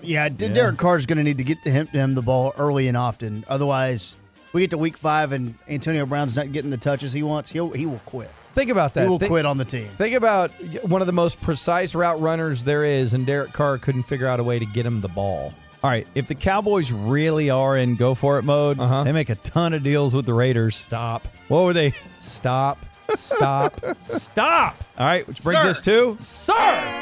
[0.00, 2.88] Yeah, D- Derek Carr's going to need to get to him, him the ball early
[2.88, 3.44] and often.
[3.48, 4.16] Otherwise,
[4.52, 7.50] we get to week five and Antonio Brown's not getting the touches he wants.
[7.50, 8.30] He'll he will quit.
[8.54, 9.04] Think about that.
[9.04, 9.88] He will Think- quit on the team.
[9.98, 10.50] Think about
[10.84, 14.38] one of the most precise route runners there is, and Derek Carr couldn't figure out
[14.38, 15.52] a way to get him the ball.
[15.84, 19.02] All right, if the Cowboys really are in go for it mode, Uh-huh.
[19.02, 20.76] they make a ton of deals with the Raiders.
[20.76, 21.26] Stop.
[21.48, 21.90] What were they?
[22.18, 22.78] Stop.
[23.16, 23.80] Stop.
[24.00, 24.76] Stop.
[24.96, 25.70] All right, which brings Sir.
[25.70, 26.98] us to Sir.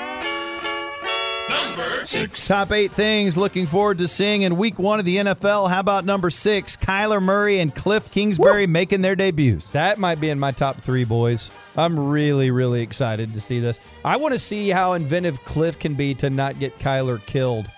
[1.51, 2.47] Number six.
[2.49, 5.69] top eight things looking forward to seeing in week one of the NFL.
[5.69, 9.73] How about number six, Kyler Murray and Cliff Kingsbury making their debuts?
[9.73, 11.51] That might be in my top three, boys.
[11.77, 13.79] I'm really, really excited to see this.
[14.05, 17.69] I want to see how inventive Cliff can be to not get Kyler killed.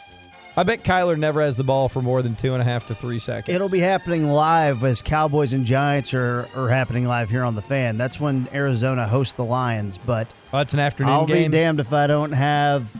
[0.54, 2.94] I bet Kyler never has the ball for more than two and a half to
[2.94, 3.54] three seconds.
[3.54, 7.62] It'll be happening live as Cowboys and Giants are, are happening live here on the
[7.62, 7.96] fan.
[7.96, 9.96] That's when Arizona hosts the Lions.
[9.96, 11.50] But Oh, it's an afternoon I'll game.
[11.50, 12.94] be damned if I don't have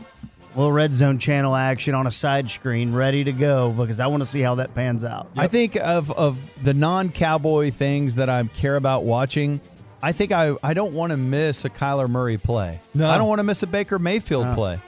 [0.55, 4.07] a little red zone channel action on a side screen ready to go because I
[4.07, 5.29] want to see how that pans out.
[5.37, 9.61] I think of of the non-cowboy things that I care about watching.
[10.01, 12.81] I think I, I don't want to miss a Kyler Murray play.
[12.95, 13.09] No.
[13.09, 14.79] I don't want to miss a Baker Mayfield play.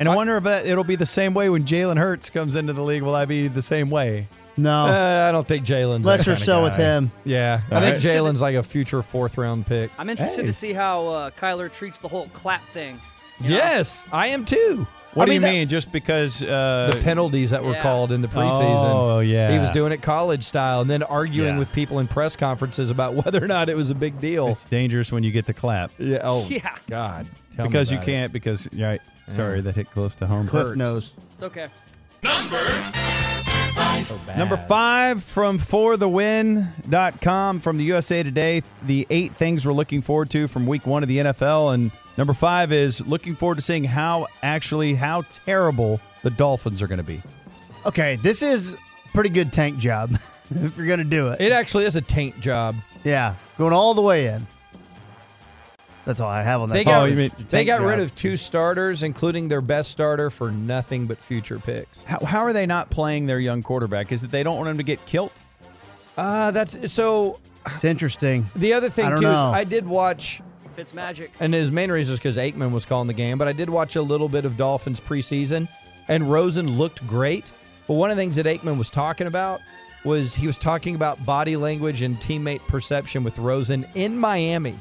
[0.00, 2.82] And I wonder if it'll be the same way when Jalen Hurts comes into the
[2.82, 3.02] league.
[3.02, 4.26] Will I be the same way?
[4.56, 7.12] No, Uh, I don't think Jalen's that lesser kinda so with him.
[7.24, 7.96] Yeah, I All think.
[7.98, 9.90] Jalen's like a future fourth round pick.
[9.98, 10.46] I'm interested Hey.
[10.46, 13.00] to see how uh, Kyler treats the whole clap thing.
[13.40, 13.56] you know?
[13.56, 14.86] Yes, I am too.
[15.14, 15.68] What I do you that- mean?
[15.68, 17.82] Just because uh, the penalties that were Yeah.
[17.82, 18.84] called in the preseason.
[18.84, 19.50] Oh, yeah.
[19.50, 21.58] He was doing it college style and then arguing Yeah.
[21.58, 24.48] with people in press conferences about whether or not it was a big deal.
[24.48, 26.18] it's dangerous when you get the clap yeah.
[26.22, 26.70] Oh, Yeah.
[26.88, 27.26] God.
[27.56, 28.12] Tell because you about it.
[28.12, 29.00] can't because right.
[29.30, 30.46] Sorry, that hit close to home.
[30.46, 30.78] Cliff Hurts.
[30.78, 31.16] knows.
[31.34, 31.68] It's okay.
[34.36, 38.62] Number five from forthewin.com from the USA Today.
[38.82, 41.74] The eight things we're looking forward to from week one of the NFL.
[41.74, 46.86] And number five is looking forward to seeing how actually how terrible the Dolphins are
[46.86, 47.22] going to be.
[47.86, 48.76] Okay, this is
[49.14, 50.12] pretty good tank job
[50.50, 51.40] if you're gonna do it.
[51.40, 52.76] It actually is a taint job.
[53.04, 54.46] Yeah, going all the way in.
[56.06, 56.74] That's all I have on that.
[56.76, 57.88] They got, Oh, you mean- they tank got job.
[57.88, 62.02] rid of two starters, including their best starter, for nothing but future picks.
[62.04, 64.10] How, how are they not playing their young quarterback?
[64.12, 65.32] Is it they don't want him to get killed?
[66.16, 67.38] Uh, that's so.
[67.66, 68.48] It's interesting.
[68.56, 69.30] The other thing I too know.
[69.50, 70.40] is I did watch
[70.74, 71.30] Fitz magic.
[71.40, 73.96] And his main reason is because Aikman was calling the game, but I did watch
[73.96, 75.68] a little bit of Dolphins preseason,
[76.08, 77.52] and Rosen looked great.
[77.86, 79.60] But one of the things that Aikman was talking about
[80.04, 84.80] was he was talking about body language and teammate perception with Rosen in Miami.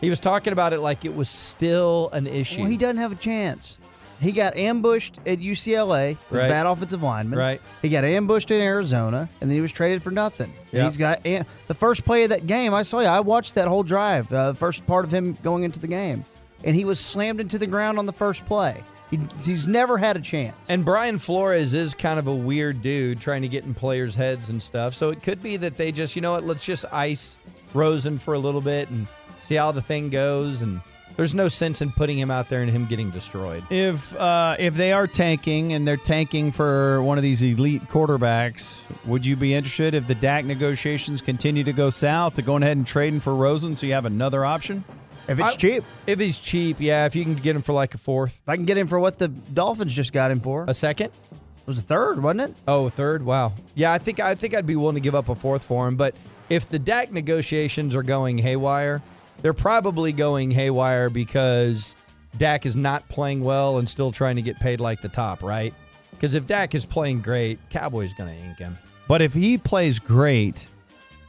[0.00, 2.60] He was talking about it like it was still an issue.
[2.62, 3.78] Well, he doesn't have a chance.
[4.20, 6.48] He got ambushed at UCLA with Right.
[6.48, 7.38] bad offensive lineman.
[7.38, 7.60] Right.
[7.82, 10.52] He got ambushed in Arizona, and then he was traded for nothing.
[10.72, 10.84] Yeah.
[10.84, 12.74] He's got and the first play of that game.
[12.74, 13.06] I saw you.
[13.06, 14.32] I watched that whole drive.
[14.32, 16.24] Uh, first part of him going into the game,
[16.64, 18.82] and he was slammed into the ground on the first play.
[19.10, 20.68] He, he's never had a chance.
[20.68, 24.50] And Brian Flores is kind of a weird dude trying to get in players' heads
[24.50, 24.94] and stuff.
[24.94, 27.38] So it could be that they just, you know what, let's just ice
[27.72, 29.06] Rosen for a little bit and
[29.40, 30.62] see how the thing goes.
[30.62, 30.80] And
[31.16, 33.64] there's no sense in putting him out there and him getting destroyed.
[33.70, 38.82] If uh, if they are tanking and they're tanking for one of these elite quarterbacks,
[39.04, 42.76] would you be interested if the Dak negotiations continue to go south to going ahead
[42.76, 44.84] and trading for Rosen so you have another option?
[45.28, 47.94] if it's I- cheap, If he's cheap, yeah, if you can get him for like
[47.94, 50.64] a fourth, if I can get him for what the Dolphins just got him for,
[50.66, 51.08] a second?
[51.08, 51.66] it second.
[51.66, 52.54] was a third, wasn't it?
[52.66, 53.22] Oh, a third.
[53.24, 53.52] Wow.
[53.74, 55.96] Yeah, I think I think I'd be willing to give up a fourth for him.
[55.96, 56.14] But
[56.48, 59.02] if the Dak negotiations are going haywire,
[59.42, 61.96] they're probably going haywire because
[62.36, 65.72] Dak is not playing well and still trying to get paid like the top, right?
[66.10, 68.76] Because if Dak is playing great, Cowboys going to ink him.
[69.06, 70.68] But if he plays great,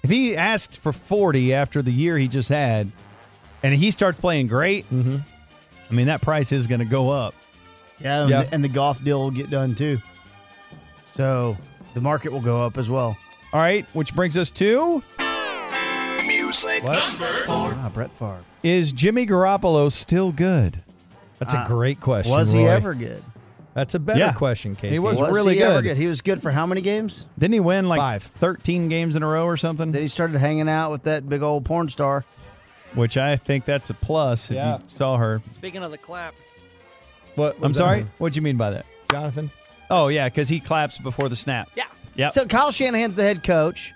[0.04, 2.92] if he asked for 40 after the year he just had,
[3.64, 5.18] and he starts playing great, mm-hmm.
[5.90, 7.34] I mean, that price is going to go up.
[8.00, 8.44] Yeah, and, Yeah.
[8.44, 10.00] The, and the Goff deal will get done too.
[11.12, 11.58] So
[11.94, 13.18] the market will go up as well.
[13.52, 15.04] All right, which brings us to
[16.52, 18.40] Ah, Brett Favre.
[18.64, 20.84] is Jimmy Garoppolo still good?
[21.40, 22.32] That's a Uh, great question.
[22.36, 22.70] Was he Roy.
[22.72, 23.24] ever good?
[23.76, 24.34] That's a better Yeah.
[24.34, 24.94] question, Casey.
[24.94, 25.96] He was Was really he ever good.
[25.96, 27.28] He was good for how many games?
[27.38, 28.24] Didn't he win like Five.
[28.24, 29.92] 13 games in a row or something?
[29.92, 32.26] Then he started hanging out with that big old porn star.
[32.96, 34.78] Which I think that's a plus if Yeah.
[34.78, 35.42] you saw her.
[35.52, 36.34] Speaking of the clap,
[37.36, 38.02] What I'm was sorry?
[38.02, 38.10] that?
[38.18, 38.86] What do you mean by that?
[39.12, 39.52] Jonathan.
[39.92, 41.70] Oh, yeah, because he claps before the snap.
[41.76, 41.84] yeah.
[42.16, 42.32] Yep.
[42.34, 43.94] So Kyle Shanahan's the head coach.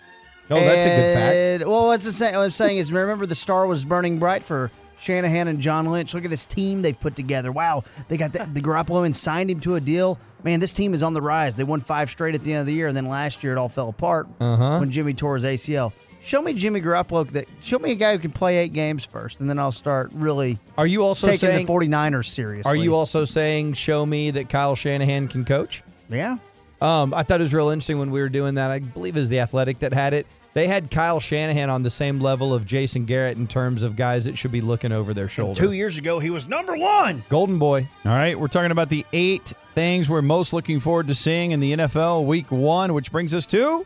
[0.49, 1.13] Oh, that's a good
[1.60, 1.69] fact.
[1.69, 2.36] Well, what's the saying?
[2.36, 6.13] What I'm saying is, remember the star was burning bright for Shanahan and John Lynch.
[6.13, 7.51] Look at this team they've put together.
[7.51, 10.19] Wow, they got the, the Garoppolo and signed him to a deal.
[10.43, 11.56] Man, this team is on the rise.
[11.56, 13.58] They won five straight at the end of the year, and then last year it
[13.58, 14.79] all fell apart Uh-huh.
[14.79, 15.93] when Jimmy tore his ACL.
[16.19, 17.29] Show me Jimmy Garoppolo.
[17.32, 20.12] That show me a guy who can play eight games first, and then I'll start
[20.13, 21.65] really Are you also taking saying?
[21.65, 22.69] the 49ers seriously.
[22.71, 23.73] are you also saying?
[23.73, 25.84] Show me that Kyle Shanahan can coach.
[26.10, 26.38] Yeah.
[26.84, 28.69] Um, I thought it was real interesting when we were doing that.
[28.69, 30.28] I believe it was the Athletic that had it.
[30.54, 34.26] They had Kyle Shanahan on the same level of Jason Garrett in terms of guys
[34.26, 35.60] that should be looking over their shoulder.
[35.60, 37.24] Two years ago, he was number one.
[37.30, 37.89] Golden Boy.
[38.06, 41.60] All right, we're talking about the eight things we're most looking forward to seeing in
[41.60, 43.86] the NFL week one, which brings us to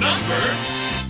[0.00, 0.34] number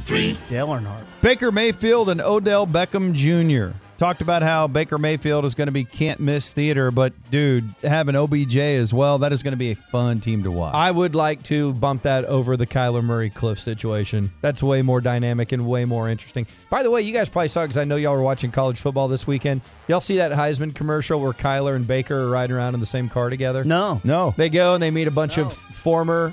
[0.05, 1.05] three, Dale Earnhardt.
[1.23, 3.77] Baker Mayfield and Odell Beckham Jr.
[4.01, 8.17] Talked about how Baker Mayfield is going to be can't miss theater, but dude, having
[8.17, 10.75] OBJ as well, that is going to be a fun team to watch.
[10.75, 14.33] I would like to bump that over the Kyler Murray Cliff situation.
[14.41, 16.47] That's way more dynamic and way more interesting.
[16.71, 19.07] By the way, you guys probably saw because I know y'all were watching college football
[19.07, 19.61] this weekend.
[19.87, 23.11] Y'all see that Heisman commercial where Kyler and Baker are riding around in the same
[23.11, 23.65] car together?
[23.65, 24.01] No.
[24.03, 26.33] no, They go and they meet a bunch of former.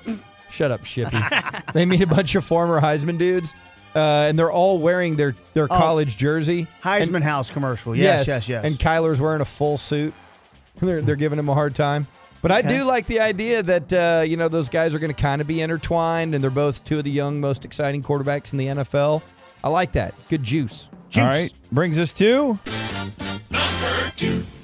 [0.50, 1.74] Shut up, Shippy.
[1.74, 3.58] they meet a bunch of former Heisman dudes,
[3.98, 6.68] uh, and they're all wearing their their college jersey.
[6.84, 7.96] Heisman And- House commercial.
[7.96, 8.64] Yes, yes, yes.
[8.66, 10.14] And Kyler's wearing a full suit.
[10.80, 12.06] They're they're giving him a hard time.
[12.44, 15.20] But I do like the idea that uh, you know those guys are going to
[15.20, 18.60] kind of be intertwined, and they're both two of the young, most exciting quarterbacks in
[18.60, 19.24] the NFL.
[19.64, 20.14] I like that.
[20.30, 20.88] Good juice.
[21.10, 21.18] Juice.
[21.24, 22.60] All right, brings us to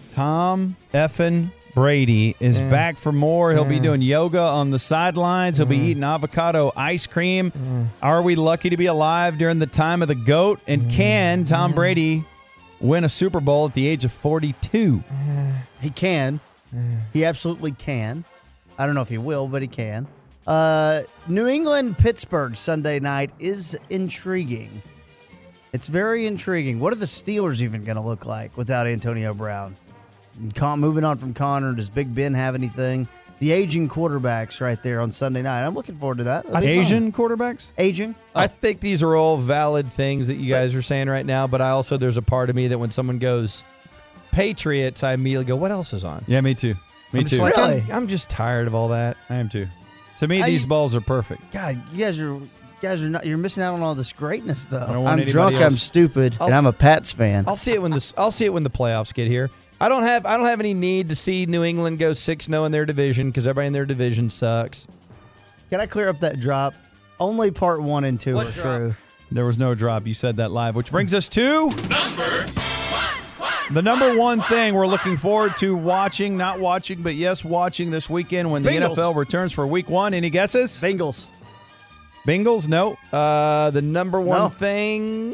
[0.08, 3.52] Tom effin Brady is back for more.
[3.52, 5.58] He'll be doing yoga on the sidelines.
[5.58, 5.86] He'll be mm.
[5.86, 7.52] eating avocado ice cream.
[7.52, 7.88] Mm.
[8.02, 10.60] Are we lucky to be alive during the time of the goat?
[10.68, 10.92] And mm.
[10.92, 12.24] can Tom Brady
[12.80, 15.04] win a Super Bowl at the age of 42?
[15.82, 16.40] He can.
[17.12, 18.24] He absolutely can.
[18.78, 20.08] I don't know if he will, but he can.
[20.46, 24.82] Uh, New England Pittsburgh Sunday night is intriguing.
[25.72, 26.80] It's very intriguing.
[26.80, 29.76] What are the Steelers even going to look like without Antonio Brown?
[30.56, 33.08] Con- moving on from Connor, does Big Ben have anything?
[33.39, 35.65] The aging quarterbacks right there on Sunday night.
[35.65, 36.43] I'm looking forward to that.
[36.46, 36.63] That'll fun.
[36.69, 37.72] Asian quarterbacks?
[37.78, 38.15] aging.
[38.34, 41.62] I think these are all valid things that you guys are saying right now, but
[41.62, 43.65] I also there's a part of me that when someone goes
[44.32, 46.74] Patriots, I immediately go, "What else is on?" Yeah, me too.
[47.12, 47.41] Me I'm just too.
[47.41, 47.82] like, Really?
[47.82, 49.17] I'm, I'm just tired of all that.
[49.30, 49.67] I am too.
[50.17, 51.52] To me, I- these balls are perfect.
[51.52, 52.50] God, you guys are you
[52.82, 53.26] guys are not.
[53.26, 54.80] You're missing out on all this greatness, though.
[54.80, 55.56] don't want I'm anybody drunk.
[55.58, 57.43] I'm else- stupid, I'll and I'm a Pats fan.
[57.48, 59.50] I'll see it when the I'll see it when the playoffs get here.
[59.84, 62.63] I don't have I don't have any need to see New England go six 0
[62.63, 64.88] in their division because everybody in their division sucks.
[65.69, 66.74] Can I clear up that drop?
[67.19, 68.78] Only part one and two What are drop?
[68.78, 68.96] true.
[69.30, 70.08] There was no drop.
[70.08, 72.46] You said that live, which brings us to number
[73.74, 78.10] the number one thing we're looking forward to watching, not watching, but yes, watching this
[78.10, 78.96] weekend when the Bengals.
[78.96, 80.13] NFL returns for Week One.
[80.13, 80.72] Any guesses?
[80.82, 81.28] Bengals.
[82.26, 82.69] Bengals?
[82.69, 82.98] No.
[83.12, 84.48] Uh, the number one No.
[84.50, 85.34] thing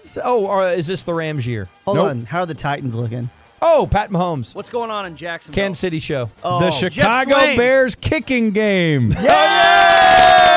[0.00, 1.68] is oh, or is this the Rams year?
[1.84, 2.08] Hold Nope.
[2.08, 2.24] on.
[2.24, 3.28] How are the Titans looking?
[3.64, 5.62] Oh, Pat Mahomes, What's going on in Jacksonville?
[5.62, 6.28] Kansas City show.
[6.42, 9.12] Oh, the Chicago Bears kicking game.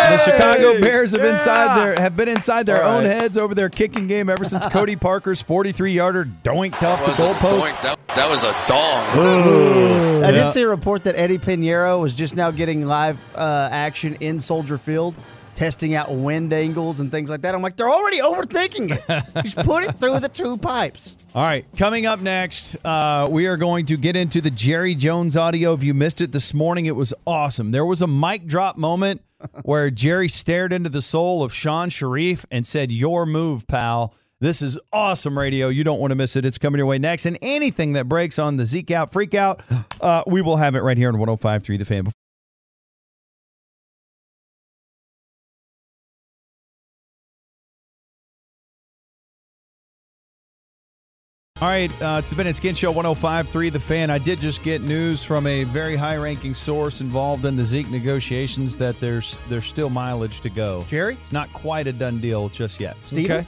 [0.06, 3.12] The Chicago Bears have inside their have been inside their All own right.
[3.12, 7.70] heads over their kicking game ever since Cody Parkey's 43-yarder doinked off the That was
[7.70, 7.82] a goalpost.
[7.82, 10.24] That, that was a dong.
[10.24, 10.44] I Yeah.
[10.44, 14.40] did see a report that Eddy Piñeiro was just now getting live uh, action in
[14.40, 15.18] Soldier Field,
[15.56, 17.56] testing out wind angles and things like that.
[17.56, 19.34] I'm like, they're already overthinking it.
[19.44, 21.18] Just put it through the two pipes.
[21.34, 25.36] All right, coming up next, uh, we are going to get into the Jerry Jones
[25.36, 25.74] audio.
[25.74, 27.72] If you missed it this morning, it was awesome.
[27.72, 29.22] There was a mic drop moment
[29.64, 34.14] where Jerry stared into the soul of Shan Shariff and said, Your move, pal.
[34.42, 35.70] This is awesome radio.
[35.70, 36.46] You don't want to miss it.
[36.46, 37.26] It's coming your way next.
[37.26, 39.62] And anything that breaks on the Zeke Out Freak Out,
[40.02, 42.06] uh, we will have it right here on 1053 The Fan.
[51.62, 54.10] All right, uh, it's the Ben and Skin Show 105.3 The Fan.
[54.10, 58.76] I did just get news from a very high-ranking source involved in the Zeke negotiations
[58.76, 60.84] that there's there's still mileage to go.
[60.90, 61.14] Jerry?
[61.14, 62.98] It's not quite a done deal just yet.
[63.04, 63.32] Steve?
[63.32, 63.48] Okay.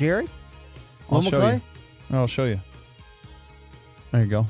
[0.00, 0.28] Jerry?
[1.08, 1.62] I'll Will show McClay?
[2.10, 2.16] you.
[2.16, 2.58] I'll show you.
[4.10, 4.48] There you go.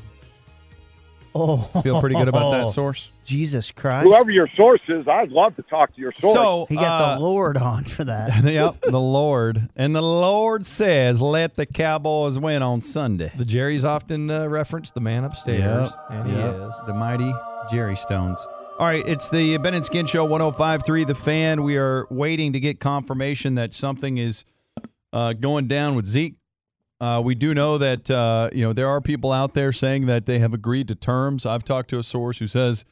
[1.36, 3.10] Oh, Feel pretty good about that source.
[3.24, 4.06] Jesus Christ.
[4.06, 6.32] Whoever your source is, I'd love to talk to your source.
[6.34, 8.44] So he got uh, the Lord on for that.
[8.52, 13.84] yep, the Lord and the Lord says, "Let the Cowboys win on Sunday." The Jerry's
[13.84, 16.54] often uh, referenced the man upstairs, Yep, and he yep.
[16.54, 16.74] is.
[16.86, 17.32] the mighty
[17.70, 18.46] Jerry Stones.
[18.78, 21.62] All right, it's the Ben and Skin Show 105.3 The Fan.
[21.62, 24.44] We are waiting to get confirmation that something is
[25.12, 26.34] uh, going down with Zeke.
[27.00, 30.26] Uh, we do know that uh, you know there are people out there saying that
[30.26, 31.44] they have agreed to terms.
[31.44, 32.84] I've talked to a source who says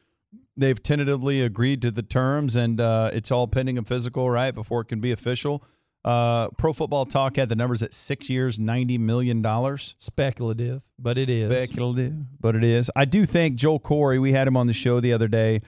[0.56, 4.82] they've tentatively agreed to the terms, and uh, it's all pending a physical right before
[4.82, 5.64] it can be official.
[6.04, 9.94] Uh, Pro Football Talk had the numbers at six years, ninety million dollars.
[9.98, 11.50] Speculative, but it is.
[11.50, 12.90] Speculative, but it is.
[12.96, 15.60] I do think Joel Corry, we had him on the show the other day.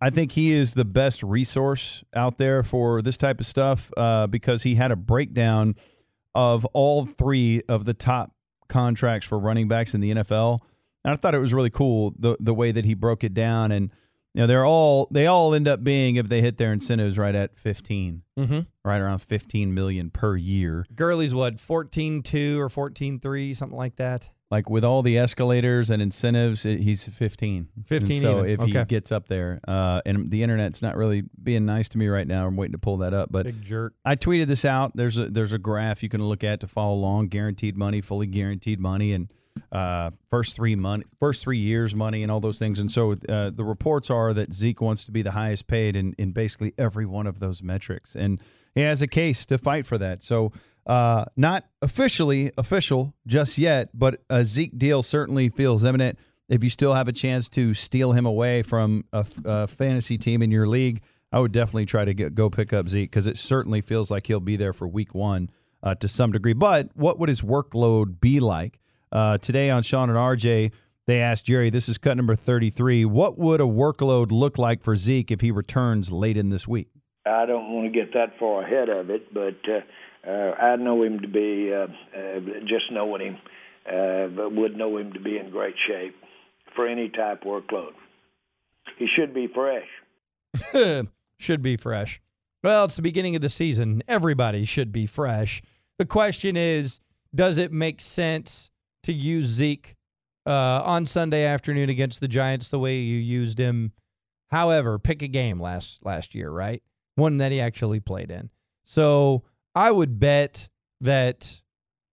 [0.00, 4.26] I think he is the best resource out there for this type of stuff uh,
[4.26, 5.76] because he had a breakdown
[6.34, 8.32] of all three of the top
[8.68, 10.60] contracts for running backs in the NFL.
[11.04, 13.72] And I thought it was really cool the the way that he broke it down.
[13.72, 13.90] And
[14.34, 17.34] you know, they're all they all end up being if they hit their incentives right
[17.34, 18.60] at fifteen, Mm-hmm.
[18.84, 20.86] right around fifteen million per year.
[20.94, 24.30] Gurley's what, 14-2 or 14-3, something like that?
[24.52, 27.68] Like with all the escalators and incentives, it, he's 15.
[27.86, 28.68] 15 And so even.
[28.68, 32.06] if he gets up there, uh, and the internet's not really being nice to me
[32.08, 32.46] right now.
[32.46, 33.94] I'm waiting to pull that up, but Big jerk.
[34.04, 34.94] I tweeted this out.
[34.94, 37.28] There's a there's a graph you can look at to follow along.
[37.28, 39.32] Guaranteed money, fully guaranteed money, and
[39.72, 42.78] uh, first three money, first three years money, and all those things.
[42.78, 46.12] And so uh, the reports are that Zeke wants to be the highest paid in
[46.18, 48.38] in basically every one of those metrics, and
[48.74, 50.22] he has a case to fight for that.
[50.22, 50.52] So.
[50.86, 56.18] Uh, not officially official just yet, but a Zeke deal certainly feels imminent.
[56.48, 60.50] If you still have a chance to steal him away from a fantasy team in
[60.50, 63.80] your league, I would definitely try to get, go pick up Zeke because it certainly
[63.80, 65.50] feels like he'll be there for week one
[65.82, 66.52] uh, to some degree.
[66.52, 68.78] But what would his workload be like?
[69.10, 70.72] Uh, today on Shan and RJ,
[71.06, 73.04] they asked Jerry, this is cut number 33.
[73.04, 76.88] What would a workload look like for Zeke if he returns late in this week?
[77.24, 79.80] I don't want to get that far ahead of it, but uh,
[80.24, 83.38] I know him to be uh, uh, just knowing him,
[83.86, 86.14] uh, but would know him to be in great shape
[86.76, 87.92] for any type workload.
[88.98, 89.88] He should be fresh.
[91.38, 92.20] should be fresh.
[92.62, 94.02] Well, it's the beginning of the season.
[94.06, 95.62] Everybody should be fresh.
[95.98, 97.00] The question is,
[97.34, 98.70] does it make sense
[99.02, 99.96] to use Zeke
[100.46, 103.92] uh, on Sunday afternoon against the Giants the way you used him?
[104.52, 106.82] However, pick a game last last year, right?
[107.16, 108.50] One that he actually played in.
[108.84, 109.42] So
[109.74, 110.68] I would bet
[111.00, 111.60] that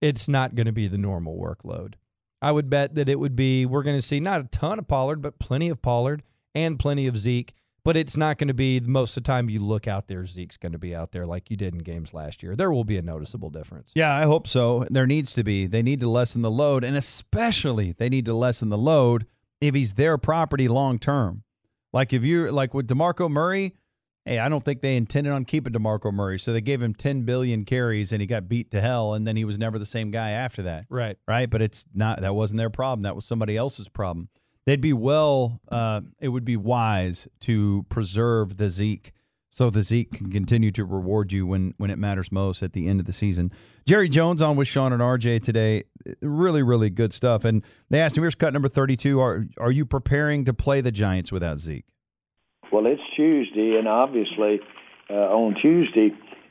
[0.00, 1.94] it's not going to be the normal workload.
[2.40, 4.86] I would bet that it would be we're going to see not a ton of
[4.86, 6.22] Pollard, but plenty of Pollard
[6.54, 7.54] and plenty of Zeke.
[7.84, 10.58] But it's not going to be most of the time you look out there, Zeke's
[10.58, 12.54] going to be out there like you did in games last year.
[12.54, 13.92] There will be a noticeable difference.
[13.94, 14.84] Yeah, I hope so.
[14.90, 15.66] There needs to be.
[15.66, 19.26] They need to lessen the load, and especially they need to lessen the load
[19.60, 21.44] if he's their property long term.
[21.92, 23.74] Like if you're like with DeMarco Murray,
[24.28, 27.24] hey, I don't think they intended on keeping DeMarco Murray, so they gave him 10
[27.24, 30.10] billion carries and he got beat to hell, and then he was never the same
[30.10, 30.86] guy after that.
[30.90, 31.16] Right.
[31.26, 33.02] Right, but it's not that wasn't their problem.
[33.02, 34.28] That was somebody else's problem.
[34.66, 35.60] They'd be well.
[35.70, 39.12] Uh, it would be wise to preserve the Zeke
[39.50, 42.86] so the Zeke can continue to reward you when when it matters most at the
[42.86, 43.50] end of the season.
[43.86, 45.84] Jerry Jones on with Shan and RJ today.
[46.20, 47.44] Really, really good stuff.
[47.44, 49.18] And they asked him, here's cut number 32.
[49.18, 51.86] Are, are you preparing to play the Giants without Zeke?
[52.70, 54.60] Well, it's Tuesday, and obviously
[55.08, 56.10] uh, on Tuesday,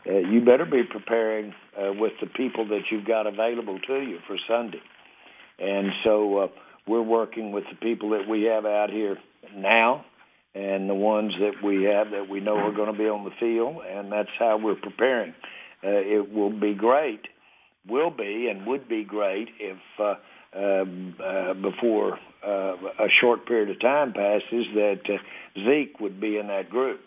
[0.09, 4.17] uh, you better be preparing uh, with the people that you've got available to you
[4.25, 4.81] for Sunday.
[5.59, 6.47] And so uh,
[6.87, 9.17] we're working with the people that we have out here
[9.55, 10.05] now
[10.55, 13.31] and the ones that we have that we know are going to be on the
[13.39, 15.35] field, and that's how we're preparing.
[15.83, 17.21] Uh, it will be great,
[17.87, 20.15] will be, and would be great if uh,
[20.53, 25.17] before uh, a short period of time passes that uh,
[25.65, 27.01] Zeke would be in that group.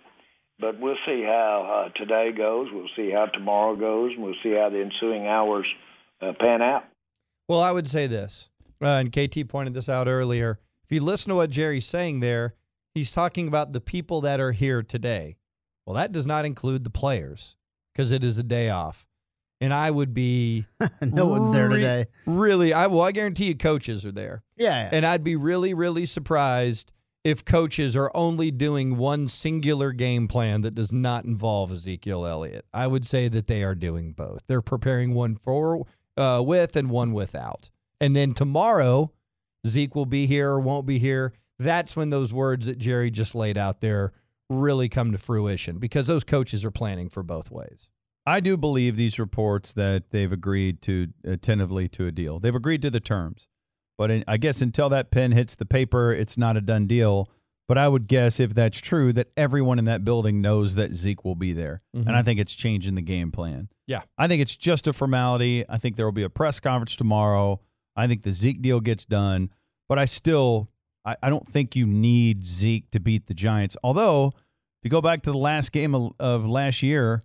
[0.59, 2.69] But we'll see how uh, today goes.
[2.73, 5.67] We'll see how tomorrow goes, and we'll see how the ensuing hours
[6.21, 6.85] uh, pan out.
[7.49, 8.51] Well, I would say this,
[8.83, 10.61] uh, and KT pointed this out earlier.
[10.85, 12.55] If you listen to what Jerry's saying there,
[12.95, 15.37] he's talking about the people that are here today.
[15.87, 17.57] Well, that does not include the players
[17.93, 19.07] because it is a day off.
[19.61, 20.65] And I would be
[21.03, 22.07] no one's there re- today.
[22.27, 24.43] Really, I well, I guarantee you coaches are there.
[24.57, 24.89] Yeah.
[24.91, 26.93] And I'd be really, really surprised
[27.25, 32.65] if coaches are only doing one singular game plan that does not involve Ezekiel Elliott.
[32.73, 34.41] I would say that they are doing both.
[34.47, 35.87] They're preparing one for
[36.17, 37.71] uh, with and one without.
[38.01, 39.13] And then tomorrow,
[39.67, 41.35] Zeke will be here or won't be here.
[41.59, 44.13] That's when those words that Jerry just laid out there
[44.49, 47.89] really come to fruition because those coaches are planning for both ways.
[48.31, 52.39] I do believe these reports that they've agreed to attentively to a deal.
[52.39, 53.49] They've agreed to the terms,
[53.99, 57.29] but in, I guess until that pen hits the paper, it's not a done deal.
[57.69, 61.25] But I would guess if that's true, that everyone in that building knows that Zeke
[61.25, 62.07] will be there, Mhm.
[62.09, 63.69] and I think it's changing the game plan.
[63.87, 64.03] Yeah.
[64.19, 65.65] I think it's just a formality.
[65.69, 67.61] I think there will be a press conference tomorrow.
[67.95, 69.51] I think the Zeke deal gets done,
[69.89, 70.69] but I still
[71.05, 73.77] I, I don't think you need Zeke to beat the Giants.
[73.83, 77.23] Although, if you go back to the last game of, of last year,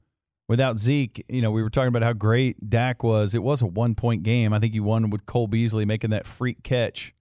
[0.47, 3.35] without Zeke, you know, we were talking about how great Dak was.
[3.35, 4.53] It was a one point game.
[4.53, 7.13] I think he won with Cole Beasley making that freak catch.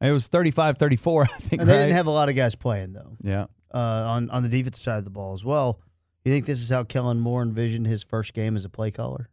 [0.00, 1.62] And It was 35 34, I think.
[1.62, 1.82] And they right?
[1.82, 3.16] didn't have a lot of guys playing though.
[3.20, 3.46] Yeah.
[3.72, 5.80] Uh, on on the defensive side of the ball as well.
[6.24, 9.28] You think this is how Kellen Moore envisioned his first game as a play caller?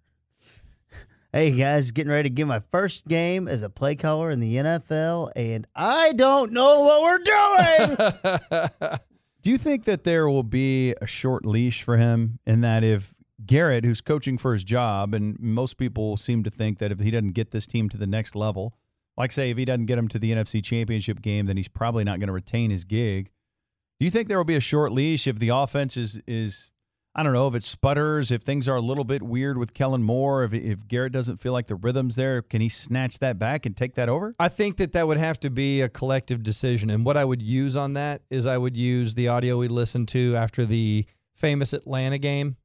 [1.33, 4.55] hey guys, getting ready to get my first game as a play caller in the
[4.55, 8.97] NFL, and I don't know what we're doing.
[9.41, 13.13] Do you think that there will be a short leash for him in that if
[13.49, 17.09] Garrett, who's coaching for his job, and most people seem to think that if he
[17.09, 18.75] doesn't get this team to the next level,
[19.17, 22.03] like say if he doesn't get him to the NFC Championship game, then he's probably
[22.03, 23.31] not going to retain his gig.
[23.99, 26.69] Do you think there will be a short leash if the offense is is
[27.15, 30.03] I don't know if it sputters, if things are a little bit weird with Kellen
[30.03, 33.65] Moore, if if Garrett doesn't feel like the rhythm's there, can he snatch that back
[33.65, 34.35] and take that over?
[34.37, 36.91] I think that that would have to be a collective decision.
[36.91, 40.07] And what I would use on that is I would use the audio we listened
[40.09, 42.55] to after the famous Atlanta game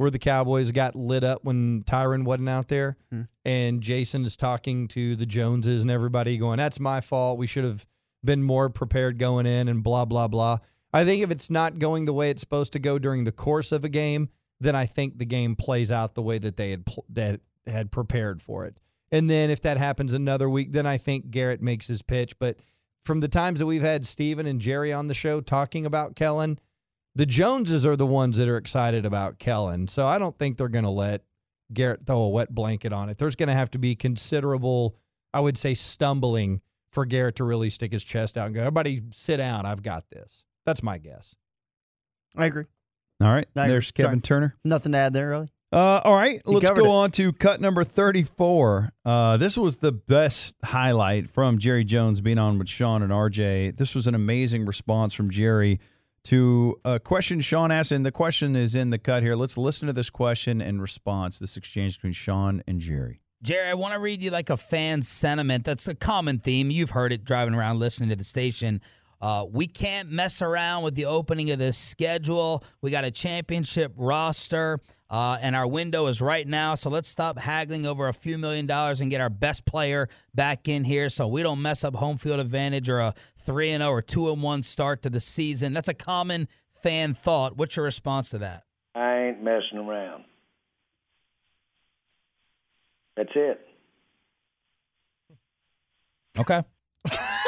[0.00, 2.96] where the Cowboys got lit up when Tyron wasn't out there.
[3.12, 3.24] Hmm.
[3.44, 7.36] And Jason is talking to the Joneses and everybody going, That's my fault.
[7.36, 7.86] We should have
[8.24, 10.56] been more prepared going in and blah, blah, blah.
[10.90, 13.72] I think if it's not going the way it's supposed to go during the course
[13.72, 16.86] of a game, then I think the game plays out the way that they had
[16.86, 18.78] pl- that had prepared for it.
[19.12, 22.38] And then if that happens another week, then I think Garrett makes his pitch.
[22.38, 22.56] But
[23.04, 26.58] from the times that we've had Stephen and Jerry on the show talking about Kellen,
[27.14, 29.88] the Joneses are the ones that are excited about Kellen.
[29.88, 31.22] So I don't think they're going to let
[31.72, 33.18] Garrett throw a wet blanket on it.
[33.18, 34.96] There's going to have to be considerable,
[35.34, 36.60] I would say, stumbling
[36.92, 39.66] for Garrett to really stick his chest out and go, everybody sit down.
[39.66, 40.44] I've got this.
[40.66, 41.34] That's my guess.
[42.36, 42.64] I agree.
[43.20, 43.46] All right.
[43.56, 43.72] I agree.
[43.72, 44.40] There's Kevin Sorry.
[44.40, 44.54] Turner.
[44.64, 45.52] Nothing to add there, really.
[45.72, 46.88] Uh, all right, You let's go it.
[46.88, 48.92] on to cut number 34.
[49.04, 53.76] Uh, this was the best highlight from Jerry Jones being on with Shan and RJ.
[53.76, 55.78] This was an amazing response from Jerry
[56.24, 59.34] to a question Shan asked, and the question is in the cut here.
[59.34, 63.20] Let's listen to this question and response, this exchange between Shan and Jerry.
[63.42, 65.64] Jerry, I want to read you like a fan sentiment.
[65.64, 66.70] That's a common theme.
[66.70, 68.82] You've heard it driving around listening to the station.
[69.20, 72.64] Uh, we can't mess around with the opening of this schedule.
[72.80, 76.74] We got a championship roster, uh, and our window is right now.
[76.74, 80.68] So let's stop haggling over a few million dollars and get our best player back
[80.68, 83.92] in here, so we don't mess up home field advantage or a three and zero
[83.92, 85.74] or two and one start to the season.
[85.74, 86.48] That's a common
[86.82, 87.56] fan thought.
[87.56, 88.62] What's your response to that?
[88.94, 90.24] I ain't messing around.
[93.16, 93.60] That's it.
[96.38, 96.62] Okay.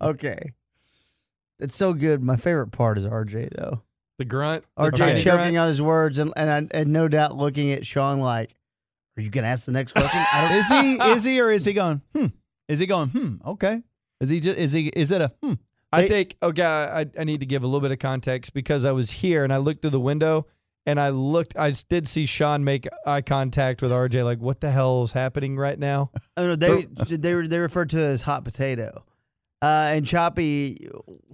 [0.00, 0.52] okay.
[1.60, 2.22] It's so good.
[2.22, 3.82] My favorite part is RJ though.
[4.18, 4.64] The grunt.
[4.76, 5.56] the RJ tiny choking grunt.
[5.58, 8.54] on his words and and, I, and no doubt looking at Shan like,
[9.16, 10.58] "Are you gonna ask the next question?" I don't.
[10.58, 10.94] Is he?
[11.12, 11.40] is he?
[11.40, 12.02] Or is he going?
[12.14, 12.26] Hmm.
[12.68, 13.08] Is he going?
[13.08, 13.36] Hmm.
[13.44, 13.82] Okay.
[14.20, 14.40] Is he?
[14.40, 14.88] Just, is he?
[14.88, 15.32] Is it a?
[15.42, 15.54] Hmm.
[15.92, 16.62] I think okay.
[16.64, 19.52] I, I need to give a little bit of context because I was here and
[19.52, 20.46] I looked through the window
[20.88, 21.56] and I looked.
[21.58, 24.24] I did see Shan make eye contact with RJ.
[24.24, 26.10] Like, what the hell is happening right now?
[26.38, 26.86] Oh, no, they
[27.16, 29.04] they were they referred to it as hot potato.
[29.60, 30.88] Uh, and Choppy,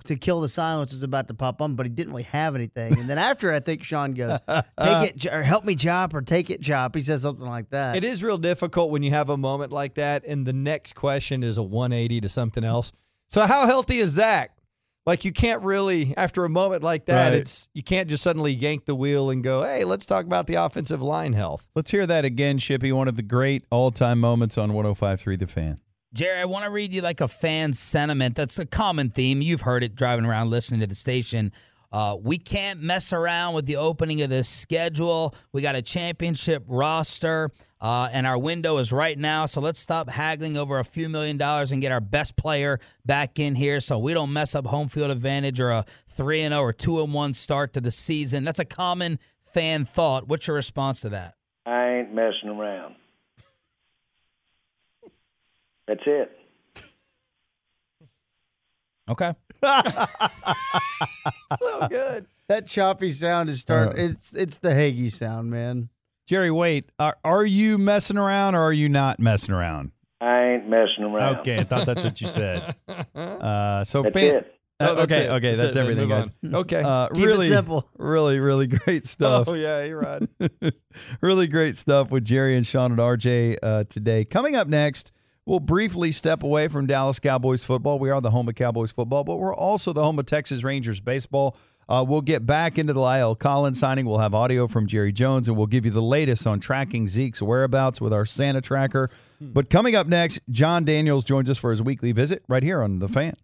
[0.04, 2.98] to kill the silence, is about to pop on, but he didn't really have anything.
[2.98, 4.40] And then after, I think Shan goes,
[4.80, 7.96] "Take it, or help me, Chop, or take it, Chop." He says something like that.
[7.96, 11.42] It is real difficult when you have a moment like that, and the next question
[11.44, 12.92] is a 180 to something else.
[13.28, 14.53] So, how healthy is Zack?
[15.06, 17.34] Like, you can't really, after a moment like that, Right.
[17.34, 20.54] it's you can't just suddenly yank the wheel and go, "Hey, let's talk about the
[20.54, 22.90] offensive line health." Let's hear that again, Shippy.
[22.92, 25.78] One of the great all-time moments on 105.3 The Fan.
[26.14, 28.36] Jerry, I want to read you like a fan sentiment.
[28.36, 29.42] That's a common theme.
[29.42, 31.50] You've heard it driving around listening to the station.
[31.94, 35.32] Uh, we can't mess around with the opening of this schedule.
[35.52, 39.46] We got a championship roster, uh, and our window is right now.
[39.46, 43.38] So let's stop haggling over a few million dollars and get our best player back
[43.38, 46.64] in here, so we don't mess up home field advantage or a three and zero
[46.64, 48.42] or two and one start to the season.
[48.42, 50.26] That's a common fan thought.
[50.26, 51.34] What's your response to that?
[51.64, 52.96] I ain't messing around.
[55.86, 56.36] That's it.
[59.08, 59.34] Okay.
[61.58, 62.26] So good.
[62.48, 64.04] that choppy sound is starting.
[64.04, 65.88] it's it's the Hagee sound, man.
[66.26, 66.90] Jerry, wait.
[66.98, 69.92] Are, are you messing around or are you not messing around?
[70.20, 71.38] I ain't messing around.
[71.38, 72.74] Okay, I thought that's what you said.
[73.14, 74.54] Uh, so That's fan- it.
[74.80, 75.30] Uh, that's okay, it.
[75.30, 76.30] okay, That's that's, it, everything, guys.
[76.44, 76.82] Okay.
[76.84, 77.86] Uh, Keep it really simple.
[77.96, 79.48] Really, really great stuff.
[79.48, 80.22] Oh yeah, you're right.
[81.20, 84.24] really great stuff with Jerry and Shan and RJ uh, today.
[84.24, 85.12] Coming up next,
[85.46, 87.98] we'll briefly step away from Dallas Cowboys football.
[87.98, 91.00] We are the home of Cowboys football, but we're also the home of Texas Rangers
[91.00, 91.56] baseball.
[91.86, 94.06] Uh, we'll get back into the La'el Collins signing.
[94.06, 97.42] We'll have audio from Jerry Jones, and we'll give you the latest on tracking Zeke's
[97.42, 99.10] whereabouts with our Santa tracker.
[99.38, 103.00] But coming up next, Jon Daniels joins us for his weekly visit right here on
[103.00, 103.36] The Fan.